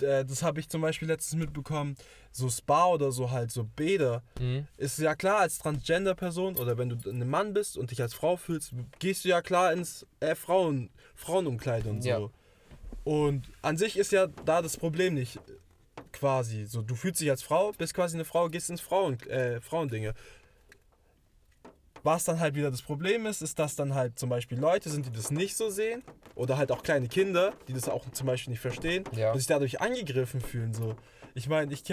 [0.01, 1.95] äh, das habe ich zum Beispiel letztens mitbekommen,
[2.32, 4.67] so Spa oder so halt, so Bäder, Mhm.
[4.78, 8.36] ist ja klar, als Transgender-Person oder wenn du ein Mann bist und dich als Frau
[8.36, 12.09] fühlst, gehst du ja klar ins äh, Frauen, Frauenumkleide und so.
[12.09, 12.19] Ja.
[13.06, 15.39] Und an sich ist ja da das Problem nicht
[16.12, 16.66] quasi.
[16.66, 20.16] So, du fühlst dich als Frau, bist quasi eine Frau, gehst ins Frauen, äh, Frauendinge.
[22.01, 25.06] Was dann halt wieder das Problem ist, ist, dass dann halt zum Beispiel Leute sind,
[25.06, 26.03] die das nicht so sehen.
[26.34, 29.03] Oder halt auch kleine Kinder, die das auch zum Beispiel nicht verstehen.
[29.16, 29.32] Ja.
[29.32, 30.74] Und sich dadurch angegriffen fühlen.
[30.74, 30.95] So.
[31.36, 31.84] Ich meine, ich,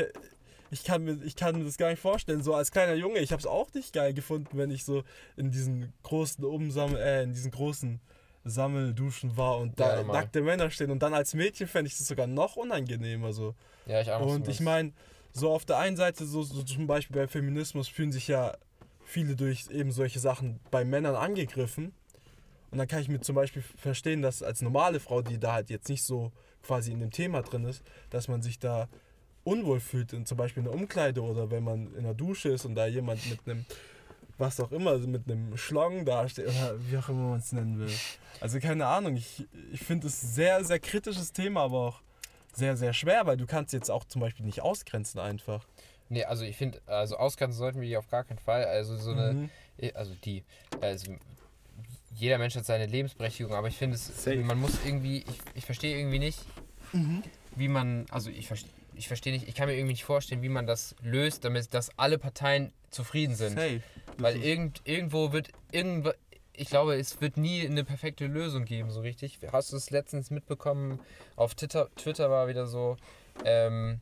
[0.70, 2.42] ich, kann mir, ich kann mir das gar nicht vorstellen.
[2.42, 5.04] So als kleiner Junge, ich habe es auch nicht geil gefunden, wenn ich so
[5.36, 8.00] in diesen großen Umsammel, äh, in diesen großen
[8.44, 10.22] Sammelduschen war und Ja, da normal.
[10.22, 10.90] nackte Männer stehen.
[10.90, 13.32] Und dann als Mädchen fände ich das sogar noch unangenehmer.
[13.32, 13.54] So.
[13.86, 14.20] Ja, ich auch.
[14.24, 14.92] Und ich meine,
[15.32, 18.56] so auf der einen Seite, so, so zum Beispiel bei Feminismus, fühlen sich ja
[19.04, 21.92] viele durch eben solche Sachen bei Männern angegriffen.
[22.70, 25.68] Und dann kann ich mir zum Beispiel verstehen, dass als normale Frau, die da halt
[25.70, 26.32] jetzt nicht so
[26.62, 28.88] quasi in dem Thema drin ist, dass man sich da
[29.44, 32.64] unwohl fühlt, in zum Beispiel in der Umkleide oder wenn man in der Dusche ist
[32.64, 33.66] und da jemand mit einem,
[34.42, 37.52] was auch immer, also mit einem Schlong da steht oder wie auch immer man es
[37.52, 37.94] nennen will.
[38.40, 42.02] Also keine Ahnung, ich, ich finde es sehr, sehr kritisches Thema, aber auch
[42.52, 45.64] sehr, sehr schwer, weil du kannst jetzt auch zum Beispiel nicht ausgrenzen einfach.
[46.08, 48.64] Nee, also ich finde, also ausgrenzen sollten wir die auf gar keinen Fall.
[48.64, 49.50] Also so eine, Mhm.
[49.94, 50.44] also die,
[50.80, 51.14] also
[52.14, 54.36] jeder Mensch hat seine Lebensberechtigung, aber ich finde es, Safe.
[54.38, 56.40] man muss irgendwie, ich, ich verstehe irgendwie nicht,
[56.92, 57.22] Mhm.
[57.56, 60.50] wie man, also ich verstehe, ich verstehe nicht, ich kann mir irgendwie nicht vorstellen, wie
[60.50, 63.54] man das löst, damit dass alle Parteien zufrieden sind.
[63.58, 63.80] Safe.
[64.18, 66.10] Weil ist- irgend, irgendwo wird irgendwo,
[66.54, 69.38] ich glaube, es wird nie eine perfekte Lösung geben, so richtig.
[69.52, 71.00] Hast du es letztens mitbekommen?
[71.36, 72.96] Auf Twitter, Twitter war wieder so,
[73.44, 74.00] ähm,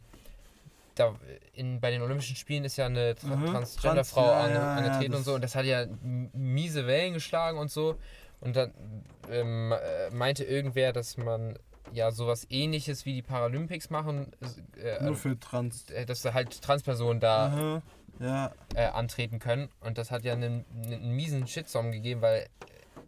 [0.96, 1.14] da
[1.54, 3.46] in, bei den Olympischen Spielen ist ja eine Tra Mhm.
[3.46, 5.86] Transgender-Frau Trans- ja, ange ja, angetreten ja, und so und das hat ja
[6.32, 7.96] miese Wellen geschlagen und so.
[8.40, 8.72] Und dann
[9.30, 11.58] ähm, äh, meinte irgendwer, dass man
[11.92, 14.32] ja sowas ähnliches wie die Paralympics machen,
[14.82, 15.84] äh, Nur für Trans.
[15.90, 17.82] äh, dass da halt Transpersonen da Aha.
[18.20, 18.52] Ja.
[18.74, 19.68] äh, antreten können.
[19.80, 22.46] Und das hat ja einen, einen miesen Shitstorm gegeben, weil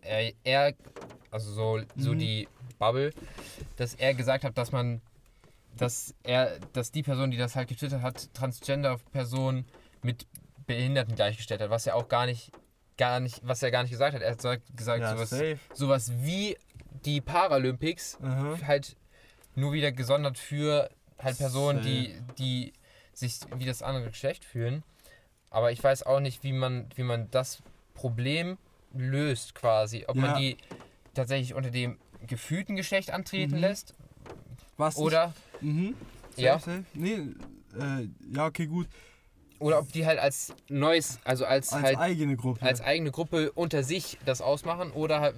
[0.00, 0.74] er, er
[1.30, 2.18] also so, so Mhm.
[2.18, 2.48] die
[2.78, 3.12] Bubble,
[3.76, 5.00] dass er gesagt hat, dass man,
[5.76, 9.66] dass er, dass die Person, die das halt getwittert hat, Transgender-Personen
[10.02, 10.26] mit
[10.66, 12.50] Behinderten gleichgestellt hat, was er auch gar nicht,
[12.96, 14.22] gar nicht, was er gar nicht gesagt hat.
[14.22, 15.58] Er hat gesagt, gesagt Ja, sowas, safe.
[15.74, 16.56] sowas wie
[17.04, 18.58] die Paralympics Aha.
[18.66, 18.96] halt
[19.54, 20.88] nur wieder gesondert für
[21.18, 21.88] halt Personen, Safe.
[21.88, 22.72] die, die
[23.12, 24.82] sich wie das andere Geschlecht fühlen.
[25.52, 27.62] Aber ich weiß auch nicht, wie man, wie man das
[27.94, 28.56] Problem
[28.94, 30.04] löst quasi.
[30.08, 30.22] Ob Ja.
[30.22, 30.56] man die
[31.14, 33.60] tatsächlich unter dem gefühlten Geschlecht antreten Mhm.
[33.60, 33.94] lässt
[34.78, 35.94] Was oder, Ich, mhm.
[36.30, 36.58] Safe, Ja.
[36.58, 36.84] Safe.
[36.94, 37.12] Nee,
[37.78, 38.88] äh, ja, okay, gut.
[39.58, 42.62] oder ob die halt als neues, also als, Als halt eigene Gruppe.
[42.64, 45.36] als eigene Gruppe unter sich das ausmachen oder halt,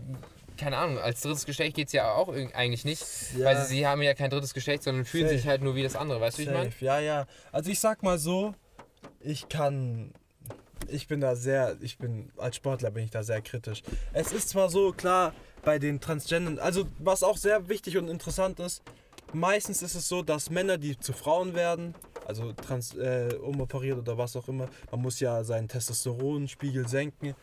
[0.56, 3.04] keine Ahnung, als drittes Geschlecht geht es ja auch eigentlich nicht,
[3.36, 3.46] Ja.
[3.46, 5.36] weil sie, sie haben ja kein drittes Geschlecht, sondern fühlen Safe.
[5.36, 6.70] sich halt nur wie das andere, weißt du, ich meine?
[6.80, 7.26] Ja, ja.
[7.52, 8.54] Also ich sag mal so,
[9.24, 10.12] ich kann,
[10.88, 13.82] ich bin da sehr, ich bin, als Sportler bin ich da sehr kritisch.
[14.12, 18.60] Es ist zwar so, klar, bei den Transgendern, also was auch sehr wichtig und interessant
[18.60, 18.82] ist,
[19.32, 21.94] meistens ist es so, dass Männer, die zu Frauen werden,
[22.26, 27.34] also trans, äh, umoperiert oder was auch immer, man muss ja seinen Testosteronspiegel senken,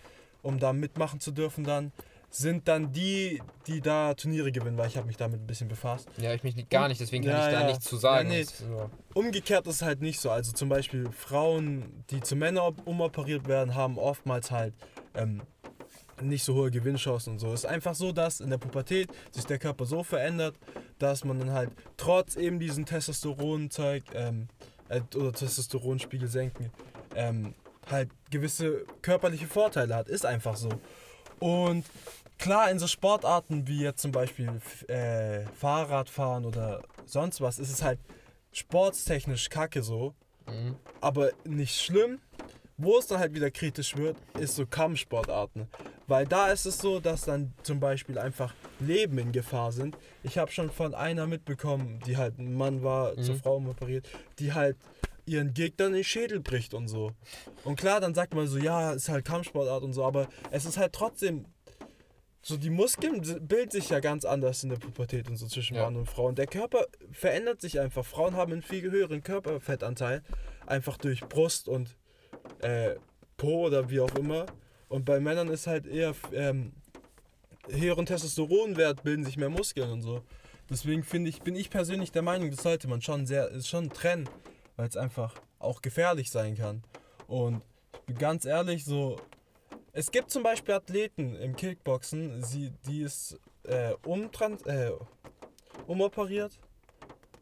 [0.43, 1.91] um da mitmachen zu dürfen dann,
[2.31, 6.07] sind dann die, die da Turniere gewinnen, weil ich habe mich damit ein bisschen befasst.
[6.17, 7.67] Ja, ich mich nicht, gar nicht, deswegen kann Ja, ich da ja.
[7.67, 8.29] nichts zu sagen.
[8.29, 8.41] Ja, nee.
[8.41, 8.89] Ist so.
[9.13, 10.31] Umgekehrt ist es halt nicht so.
[10.31, 14.73] Also zum Beispiel Frauen, die zu Männern umoperiert werden, haben oftmals halt
[15.13, 15.41] ähm,
[16.21, 17.47] nicht so hohe Gewinnchancen und so.
[17.53, 20.55] Es ist einfach so, dass in der Pubertät sich der Körper so verändert,
[20.99, 24.47] dass man dann halt trotz eben diesen Testosteronzeug ähm,
[24.87, 26.71] äh, oder Testosteronspiegel senken,
[27.15, 27.55] ähm,
[27.89, 30.07] halt gewisse körperliche Vorteile hat.
[30.07, 30.69] Ist einfach so.
[31.41, 31.85] Und
[32.37, 37.81] klar, in so Sportarten wie jetzt zum Beispiel äh, Fahrradfahren oder sonst was, ist es
[37.83, 37.99] halt
[38.53, 40.13] sportstechnisch kacke so,
[40.47, 40.75] Mhm.
[41.01, 42.19] aber nicht schlimm.
[42.77, 45.67] Wo es dann halt wieder kritisch wird, ist so Kampfsportarten.
[46.07, 49.95] Weil da ist es so, dass dann zum Beispiel einfach Leben in Gefahr sind.
[50.23, 53.39] Ich habe schon von einer mitbekommen, die halt ein Mann war, zur Mhm.
[53.39, 54.07] Frau operiert,
[54.39, 54.77] die halt
[55.25, 57.11] ihren Gegnern den Schädel bricht und so.
[57.63, 60.77] Und klar, dann sagt man so, ja, ist halt Kampfsportart und so, aber es ist
[60.77, 61.45] halt trotzdem
[62.43, 65.83] so, die Muskeln bilden sich ja ganz anders in der Pubertät und so zwischen Ja.
[65.83, 66.25] Mann und Frau.
[66.25, 68.03] Und der Körper verändert sich einfach.
[68.03, 70.23] Frauen haben einen viel höheren Körperfettanteil,
[70.65, 71.95] einfach durch Brust und
[72.61, 72.95] äh,
[73.37, 74.47] Po oder wie auch immer.
[74.89, 76.73] Und bei Männern ist halt eher ähm,
[77.69, 80.23] höheren Testosteronwert, bilden sich mehr Muskeln und so.
[80.69, 83.89] Deswegen finde ich, bin ich persönlich der Meinung, das sollte man schon sehr, ist schon
[83.89, 84.27] trennen,
[84.75, 86.83] weil es einfach auch gefährlich sein kann.
[87.27, 87.63] Und
[88.17, 89.17] ganz ehrlich, so,
[89.93, 94.91] es gibt zum Beispiel Athleten im Kickboxen, sie, die ist äh, umtrans, äh,
[95.87, 96.59] umoperiert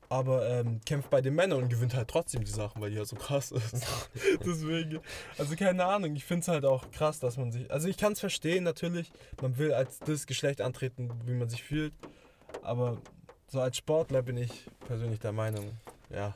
[0.10, 3.08] aber ähm, kämpft bei den Männern und gewinnt halt trotzdem die Sachen, weil die halt
[3.08, 3.74] so krass ist.
[4.46, 5.00] Deswegen,
[5.38, 8.14] also keine Ahnung, ich finde es halt auch krass, dass man sich, also ich kann
[8.14, 9.12] es verstehen natürlich,
[9.42, 11.94] man will als das Geschlecht antreten, wie man sich fühlt,
[12.64, 12.98] aber
[13.48, 15.72] so als Sportler bin ich persönlich der Meinung,
[16.10, 16.36] ja.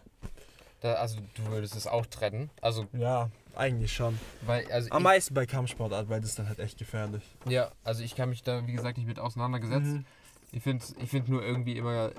[0.84, 2.50] Da, also du würdest es auch trennen.
[2.62, 4.20] Also, Ja, eigentlich schon.
[4.42, 7.24] weil, also Am ich, meisten bei Kampfsportart, weil das dann halt echt gefährlich.
[7.48, 9.86] ja, also ich kann mich da, wie gesagt, nicht mit auseinandergesetzt.
[9.94, 10.06] Mhm.
[10.52, 12.12] Ich finde ich find nur irgendwie immer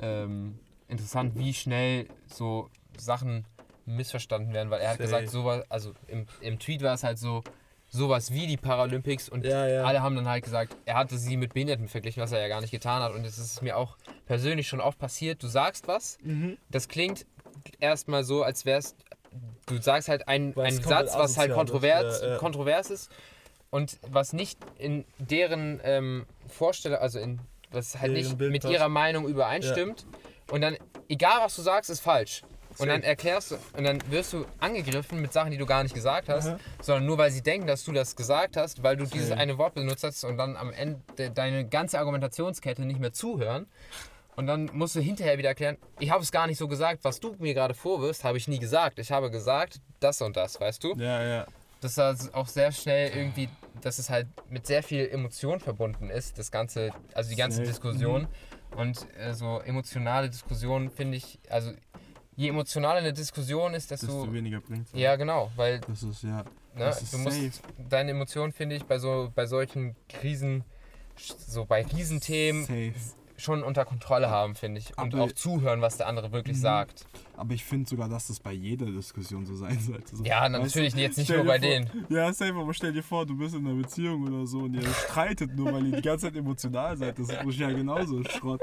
[0.00, 3.44] ähm, interessant, wie schnell so Sachen
[3.84, 5.04] missverstanden werden, weil er hat Safe.
[5.04, 7.42] gesagt, sowas, also im, im Tweet war es halt so,
[7.90, 9.84] sowas wie die Paralympics und Ja, ja.
[9.84, 12.60] alle haben dann halt gesagt, er hatte sie mit Behinderten verglichen, was er ja gar
[12.60, 16.18] nicht getan hat und es ist mir auch persönlich schon oft passiert, du sagst was,
[16.22, 16.56] Mhm.
[16.70, 17.26] das klingt
[17.80, 18.94] erstmal so, als wär's,
[19.66, 22.36] du sagst halt einen, einen Satz, was halt kontrovers, ja, ja.
[22.38, 23.10] kontrovers ist
[23.70, 27.40] und was nicht in deren ähm, Vorstellung, also in
[27.70, 28.74] was halt Deren nicht Bild mit passt.
[28.74, 30.04] ihrer Meinung übereinstimmt
[30.50, 30.76] und dann,
[31.08, 32.42] egal was du sagst, ist falsch.
[32.78, 35.94] Und dann erklärst du, und dann wirst du angegriffen mit Sachen, die du gar nicht
[35.94, 36.58] gesagt hast, Aha.
[36.80, 39.74] sondern nur weil sie denken, dass du das gesagt hast, weil du dieses eine Wort
[39.74, 43.66] benutzt hast und dann am Ende de- deine ganze Argumentationskette nicht mehr zuhören.
[44.40, 47.20] Und dann musst du hinterher wieder erklären, ich habe es gar nicht so gesagt, was
[47.20, 48.98] du mir gerade vorwirfst, habe ich nie gesagt.
[48.98, 50.94] Ich habe gesagt, das und das, weißt du?
[50.94, 51.46] Ja, ja.
[51.82, 53.50] Dass das auch sehr schnell irgendwie,
[53.82, 57.64] dass es halt mit sehr viel Emotion verbunden ist, das ganze, also die ganze.
[57.64, 58.28] Diskussion.
[58.78, 61.72] Und äh, so emotionale Diskussionen finde ich, also
[62.34, 64.06] je emotionaler eine Diskussion ist, desto.
[64.06, 66.38] Desto weniger bringt Ja, genau, weil Das ist ja.
[66.38, 66.44] Ne?
[66.78, 67.74] Das ist Du musst safe.
[67.90, 70.64] deine Emotionen, finde ich, bei so bei solchen Krisen,
[71.46, 72.94] so bei Riesenthemen Safe.
[73.40, 74.96] Schon unter Kontrolle haben, finde ich.
[74.98, 76.60] Und Aber- auch zuhören, was der andere wirklich Mhm.
[76.62, 77.04] sagt.
[77.36, 80.14] Aber ich finde sogar, dass das bei jeder Diskussion so sein sollte.
[80.16, 81.90] So, Ja, weißt natürlich du, jetzt nicht nur bei vor- denen.
[82.08, 84.82] Ja, safe, aber stell dir vor, du bist in einer Beziehung oder so und ihr
[84.92, 87.18] streitet nur, weil ihr die ganze Zeit emotional seid.
[87.18, 88.60] Das ist ja genauso Schrott.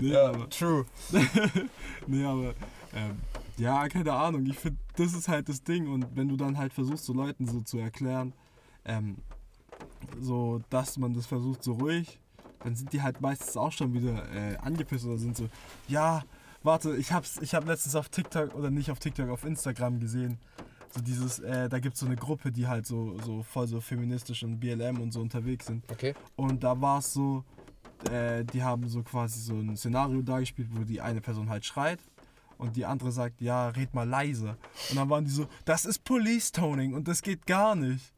[0.00, 0.84] Nee, aber, true.
[2.06, 2.54] nee, aber
[2.94, 3.18] ähm,
[3.56, 4.44] ja, keine Ahnung.
[4.46, 5.86] Ich finde, das ist halt das Ding.
[5.88, 8.32] Und wenn du dann halt versuchst, so Leuten so zu erklären,
[8.84, 9.18] ähm,
[10.20, 12.18] so, dass man das versucht, so ruhig,
[12.62, 15.48] dann sind die halt meistens auch schon wieder äh, angepisst oder sind so,
[15.88, 16.22] ja,
[16.62, 20.38] warte, ich hab's, ich hab letztens auf TikTok oder nicht auf TikTok, auf Instagram gesehen.
[20.92, 24.42] So dieses, äh, da gibt's so eine Gruppe, die halt so, so voll so feministisch
[24.42, 25.84] und BLM und so unterwegs sind.
[25.90, 26.14] Okay.
[26.36, 27.44] Und da war es so,
[28.10, 32.00] äh, die haben so quasi so ein Szenario dargespielt, wo die eine Person halt schreit
[32.58, 34.56] und die andere sagt, ja, red mal leise.
[34.90, 38.12] Und dann waren die so, das ist Police Toning und das geht gar nicht.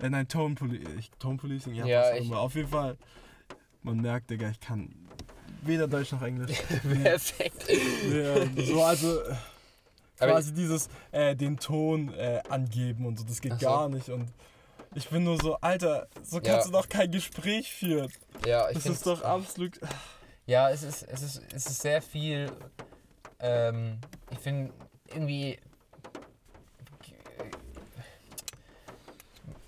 [0.00, 2.40] Äh, nein, Tone, Poli ich, Tone Policing, ja, Ja, was ich- immer.
[2.40, 2.96] Auf jeden Fall,
[3.84, 4.88] man merkt, Digga, ich kann
[5.62, 6.58] weder Deutsch noch Englisch.
[7.02, 7.66] Perfekt.
[8.12, 9.20] ja, so, also
[10.18, 13.58] quasi dieses, äh, den Ton äh, angeben und so, das geht so.
[13.66, 14.08] gar nicht.
[14.08, 14.28] Und
[14.94, 16.52] ich bin nur so, Alter, so Ja.
[16.52, 18.10] kannst du doch kein Gespräch führen.
[18.46, 19.80] Ja, ich Das ist doch absolut.
[20.46, 22.50] Ja, es ist, es ist, es ist sehr viel.
[23.40, 23.98] Ähm,
[24.30, 24.72] ich finde
[25.12, 25.58] irgendwie.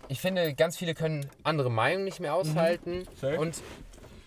[0.08, 3.40] Ich finde, ganz viele können andere Meinungen nicht mehr aushalten Safe.
[3.40, 3.60] und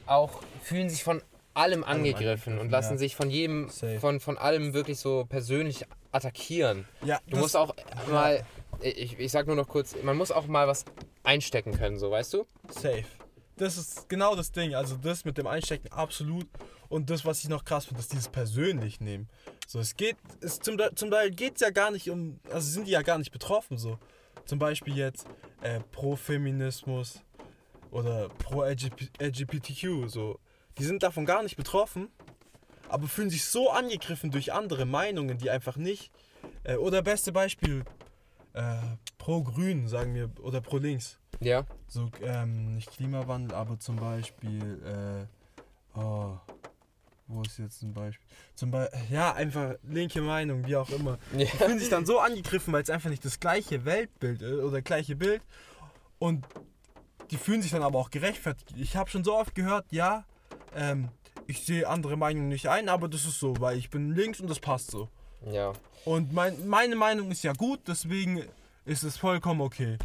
[0.10, 1.22] auch fühlen sich von
[1.54, 2.98] allem angegriffen und lassen ja.
[2.98, 4.00] sich von jedem, Safe.
[4.00, 6.88] von, von allem wirklich so persönlich attackieren.
[7.04, 7.76] Ja, Du musst auch
[8.10, 8.44] mal,
[8.82, 10.86] ich, ich sag nur noch kurz, man muss auch mal was
[11.24, 12.46] einstecken können, so weißt du?
[12.70, 13.06] Safe.
[13.58, 14.74] Das ist genau das Ding.
[14.74, 16.48] Also das mit dem Einstecken absolut.
[16.88, 19.28] Und das, was ich noch krass finde, ist dieses persönlich nehmen.
[19.68, 22.88] So, es geht, es zum, zum Teil geht es ja gar nicht um, also sind
[22.88, 24.00] die ja gar nicht betroffen so.
[24.46, 25.28] Zum Beispiel jetzt
[25.62, 27.22] äh, pro Feminismus
[27.92, 30.40] oder pro LGBT, LGBTQ so.
[30.78, 32.08] Die sind davon gar nicht betroffen,
[32.88, 36.12] aber fühlen sich so angegriffen durch andere Meinungen, die einfach nicht.
[36.64, 37.84] Äh, oder beste Beispiel,
[38.54, 38.78] äh,
[39.18, 41.20] pro Grün, sagen wir, oder pro Links.
[41.40, 41.66] Ja.
[41.88, 45.28] So, ähm, nicht Klimawandel, aber zum Beispiel,
[45.96, 46.38] äh, oh,
[47.28, 48.26] wo ist jetzt ein Beispiel?
[48.56, 51.20] Zum Beispiel, ja, einfach linke Meinung, wie auch immer.
[51.34, 51.46] Ja.
[51.46, 54.82] Die fühlen sich dann so angegriffen, weil es einfach nicht das gleiche Weltbild ist oder
[54.82, 55.42] gleiche Bild.
[56.18, 56.46] Und
[57.32, 58.74] die fühlen sich dann aber auch gerechtfertigt.
[58.78, 60.26] Ich habe schon so oft gehört, ja,
[60.76, 61.10] ähm,
[61.48, 64.50] ich sehe andere Meinungen nicht ein, aber das ist so, weil ich bin links und
[64.50, 65.10] das passt so.
[65.52, 65.74] Ja.
[66.06, 68.44] Und mein, meine Meinung ist ja gut, deswegen
[68.86, 69.98] ist es vollkommen okay.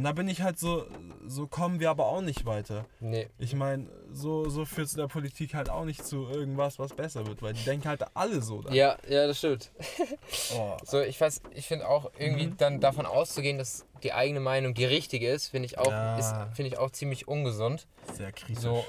[0.00, 0.86] Und da bin ich halt so,
[1.26, 2.86] so kommen wir aber auch nicht weiter.
[3.00, 3.28] Nee.
[3.38, 6.94] Ich meine, so, so führt es in der Politik halt auch nicht zu irgendwas, was
[6.94, 8.62] besser wird, weil die denken halt alle so.
[8.62, 8.72] Dann.
[8.72, 9.70] Ja, ja, das stimmt.
[10.56, 10.74] Oh.
[10.84, 12.56] So, ich weiß, ich finde auch irgendwie Mhm.
[12.56, 16.16] dann davon auszugehen, dass die eigene Meinung die richtige ist, finde ich auch, Ja.
[16.18, 17.86] ist, finde ich auch ziemlich ungesund.
[18.14, 18.56] Sehr kritisch.
[18.62, 18.82] So,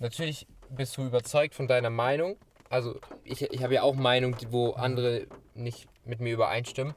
[0.00, 2.36] natürlich bist du überzeugt von deiner Meinung.
[2.70, 6.94] Also, ich, ich habe ja auch Meinungen, die- wo andere nicht mit mir übereinstimmen.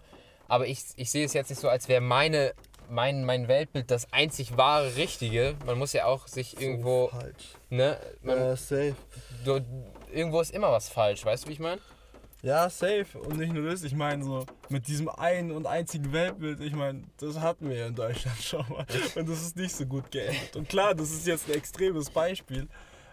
[0.48, 2.54] Aber ich, ich sehe es jetzt nicht so, als wäre meine,
[2.90, 5.56] mein, mein Weltbild das einzig wahre Richtige.
[5.66, 7.54] Man muss ja auch sich irgendwo, falsch.
[7.70, 8.96] ne, man, Ja, safe.
[9.46, 9.60] du,
[10.12, 11.82] irgendwo ist immer was falsch, weißt du, wie ich meine?
[12.42, 13.06] Ja, safe.
[13.20, 17.04] Und nicht nur das, ich meine so, mit diesem einen und einzigen Weltbild, ich meine,
[17.18, 18.86] das hatten wir ja in Deutschland schon mal.
[19.16, 20.56] Und das ist nicht so gut geändert.
[20.56, 22.68] Und klar, das ist jetzt ein extremes Beispiel,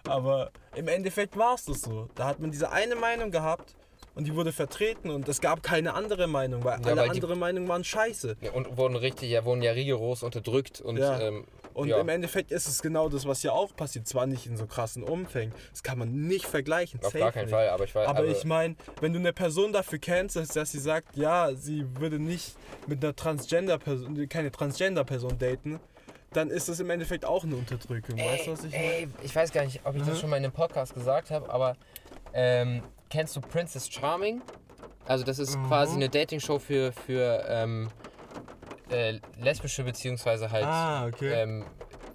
[0.07, 2.09] aber im Endeffekt war es das so.
[2.15, 3.75] Da hat man diese eine Meinung gehabt
[4.17, 7.15] und die wurde vertreten und es gab keine andere Meinung, weil Ja, alle weil die-
[7.17, 8.37] anderen Meinungen waren scheiße.
[8.41, 11.21] Ja, und wurden richtig, ja, wurden ja rigoros unterdrückt und Ja.
[11.21, 11.45] ähm,
[11.75, 14.07] Und im Endeffekt ist es genau das, was ja auch passiert.
[14.09, 16.99] Zwar nicht in so krassen Umfängen, das kann man nicht vergleichen.
[17.05, 17.51] auf gar keinen nicht.
[17.53, 20.79] Fall, aber ich weiß, Aber ich meine, wenn du eine Person dafür kennst, dass, sie
[20.79, 22.57] sagt, ja, sie würde nicht
[22.87, 25.79] mit einer Transgender-Person, keine Transgender-Person daten,
[26.33, 28.19] dann ist das im Endeffekt auch eine Unterdrückung.
[28.19, 28.85] weißt du, was ich meine?
[28.95, 30.21] Ey, ich weiß gar nicht, ob ich das Mhm.
[30.21, 31.77] schon mal in einem Podcast gesagt habe, aber
[32.33, 32.83] ähm,
[33.17, 34.43] kennst du Princess Charming?
[35.07, 35.69] Also das ist Mhm.
[35.69, 37.89] quasi eine Dating-Show für, für ähm,
[38.91, 41.33] äh, lesbische beziehungsweise halt Ah, okay.
[41.33, 41.65] ähm,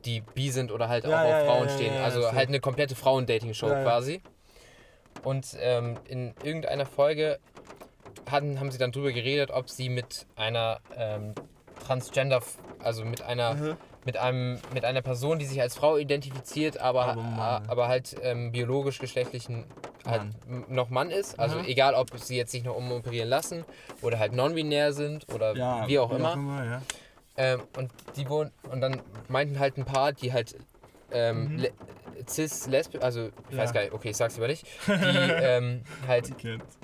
[0.05, 1.97] die bi sind oder halt Ja, auch ja, auf Frauen ja, stehen.
[2.03, 4.21] also halt eine komplette Frauen-Dating-Show quasi.
[5.23, 7.39] Und ähm, in irgendeiner Folge
[8.29, 11.33] hatten, haben sie dann drüber geredet, ob sie mit einer ähm,
[11.83, 12.43] Transgender,
[12.83, 13.77] also mit einer Mhm.
[14.05, 18.51] mit einem mit einer Person, die sich als Frau identifiziert, aber, Aber aber halt ähm,
[18.51, 19.65] biologisch geschlechtlichen
[20.05, 21.39] halt m- noch Mann ist.
[21.39, 21.65] Also Mhm.
[21.65, 23.65] egal, ob sie jetzt sich noch umoperieren lassen
[24.01, 26.35] oder halt non-binär sind oder ja, wie auch immer.
[26.65, 26.81] ja.
[27.37, 30.55] Ähm, und die wurden und dann meinten halt ein paar, die halt
[31.11, 31.57] ähm, Mhm.
[31.61, 31.71] le-
[32.27, 33.73] cis lesbisch, also ich weiß Ja.
[33.73, 34.93] gar nicht, okay, ich sag's lieber nicht, die
[35.39, 36.33] ähm, halt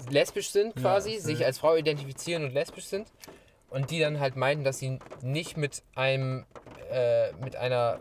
[0.10, 3.08] lesbisch sind quasi, sich als Frau identifizieren und lesbisch sind
[3.70, 6.46] und die dann halt meinten, dass sie nicht mit einem
[6.92, 8.00] äh, mit einer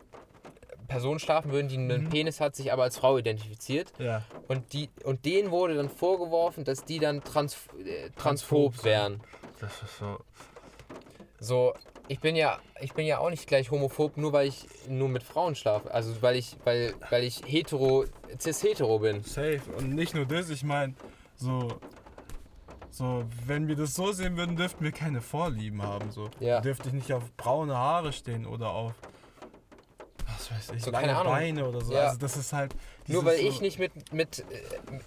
[0.87, 2.09] Person schlafen würden, die einen Mhm.
[2.11, 4.23] Penis hat, sich aber als Frau identifiziert Ja.
[4.49, 8.17] und die und denen wurde dann vorgeworfen, dass die dann trans, äh, Transphob
[8.75, 9.21] transphob wären.
[9.61, 10.19] Das ist so.
[11.39, 11.75] So,
[12.09, 15.23] ich bin ja ich bin ja auch nicht gleich homophob, nur weil ich nur mit
[15.23, 18.05] Frauen schlafe, also weil ich weil weil ich hetero
[18.39, 19.23] cis hetero bin.
[19.23, 19.61] Safe.
[19.77, 20.95] Und nicht nur das, ich meine,
[21.37, 21.69] so.
[22.91, 26.11] So, wenn wir das so sehen würden, dürften wir keine Vorlieben haben.
[26.13, 26.31] So.
[26.41, 26.63] Ja.
[26.63, 28.95] Dürfte ich nicht auf braune Haare stehen oder auf.
[30.39, 31.33] Was weiß ich, So, keine Ahnung.
[31.33, 31.93] Beine oder so.
[31.93, 32.07] Ja.
[32.09, 32.75] Also, das ist halt.
[33.07, 34.45] Nur weil ich nicht mit, mit, äh,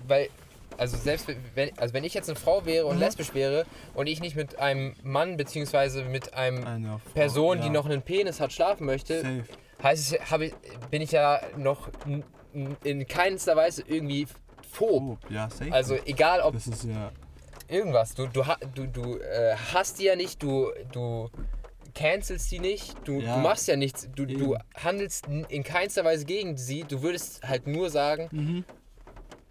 [0.07, 0.29] weil,
[0.77, 3.01] also selbst wenn, also wenn ich jetzt eine Frau wäre und Mhm.
[3.01, 7.63] lesbisch wäre und ich nicht mit einem Mann beziehungsweise mit einem Eine Frau, Person, ja.
[7.65, 9.43] die noch einen Penis hat, schlafen möchte, Safe.
[9.83, 10.53] heißt es, habe ich,
[10.89, 11.89] bin ich ja noch
[12.83, 14.27] in keinster Weise irgendwie
[14.71, 15.17] phob.
[15.23, 15.71] Oh, ja, safe.
[15.73, 17.11] Also egal ob das ist ja.
[17.67, 21.29] irgendwas, du, du, du, du äh, hast die ja nicht, du, du
[21.99, 23.35] cancelst die nicht, du, Ja.
[23.35, 27.67] du machst ja nichts, du, du handelst in keinster Weise gegen sie, du würdest halt
[27.67, 28.63] nur sagen, Mhm.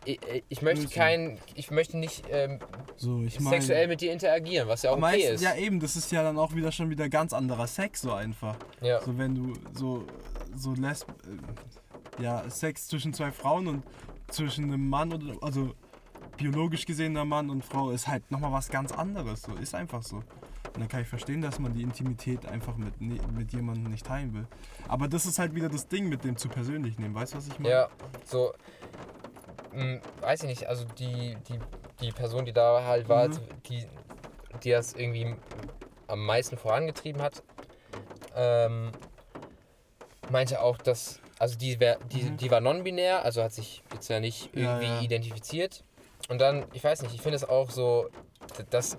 [0.05, 0.19] ich,
[0.49, 2.59] ich möchte kein, ich möchte nicht ähm,
[2.97, 3.57] So, ich meine.
[3.57, 5.43] sexuell mit dir interagieren, was ja auch okay ist.
[5.43, 8.57] ja, eben, das ist ja dann auch wieder schon wieder ganz anderer Sex, so einfach.
[8.81, 9.01] Ja.
[9.03, 10.07] So, wenn du so,
[10.57, 11.09] so lesb.
[11.11, 13.83] Äh, ja, Sex zwischen zwei Frauen und
[14.29, 15.35] zwischen einem Mann oder.
[15.43, 15.75] Also,
[16.37, 19.43] biologisch gesehener Mann und Frau ist halt nochmal was ganz anderes.
[19.43, 20.23] So, ist einfach so.
[20.75, 24.07] Und dann kann ich verstehen, dass man die Intimität einfach mit, ne- mit jemandem nicht
[24.07, 24.47] teilen will.
[24.87, 27.15] Aber das ist halt wieder das Ding mit dem zu persönlich nehmen.
[27.15, 27.75] Weißt du, was ich meine?
[27.75, 27.89] Ja,
[28.25, 28.53] so,
[29.73, 31.59] mh, weiß ich nicht, also die, die,
[32.01, 33.39] die Person, die da halt war, Mhm.
[33.69, 33.87] die,
[34.63, 35.35] die das irgendwie
[36.07, 37.43] am meisten vorangetrieben hat,
[38.37, 38.93] ähm,
[40.31, 42.37] meinte auch, dass, also die, wär, die, Mhm.
[42.37, 45.01] die war non-binär, also hat sich jetzt ja nicht Ja, irgendwie ja.
[45.01, 45.83] identifiziert.
[46.29, 48.09] Und dann, ich weiß nicht, ich finde es auch so,
[48.71, 48.99] dass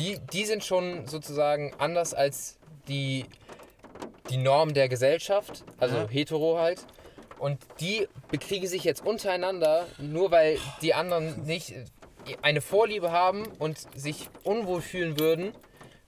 [0.00, 2.56] die, die sind schon sozusagen anders als
[2.88, 3.26] die,
[4.30, 6.08] die Norm der Gesellschaft, also Ja.
[6.08, 6.80] hetero halt.
[7.38, 11.74] Und die bekriegen sich jetzt untereinander, nur weil die anderen nicht
[12.42, 15.52] eine Vorliebe haben und sich unwohl fühlen würden,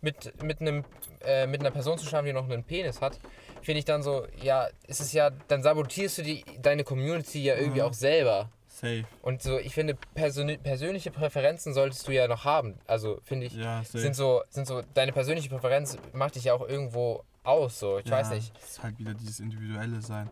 [0.03, 0.85] mit, mit, einem,
[1.25, 3.19] äh, mit einer Person zu schlafen, die noch einen Penis hat.
[3.63, 7.57] Finde ich dann so, ja, ist es ja, dann sabotierst du die, deine Community ja
[7.57, 7.87] irgendwie Mhm.
[7.87, 8.51] auch selber.
[8.83, 9.05] Safe.
[9.23, 12.75] Und so, ich finde, persönli persönliche Präferenzen solltest du ja noch haben.
[12.89, 16.69] Also finde ich, Ja, sind so, sind so, deine persönliche Präferenz macht dich ja auch
[16.69, 18.53] irgendwo aus, so, ich ja, weiß nicht.
[18.59, 20.29] Es ist halt wieder dieses individuelle Sein.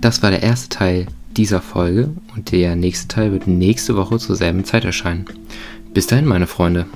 [0.00, 4.36] Das war der erste Teil dieser Folge und der nächste Teil wird nächste Woche zur
[4.36, 5.26] selben Zeit erscheinen.
[5.92, 6.86] Bis dahin, meine Freunde.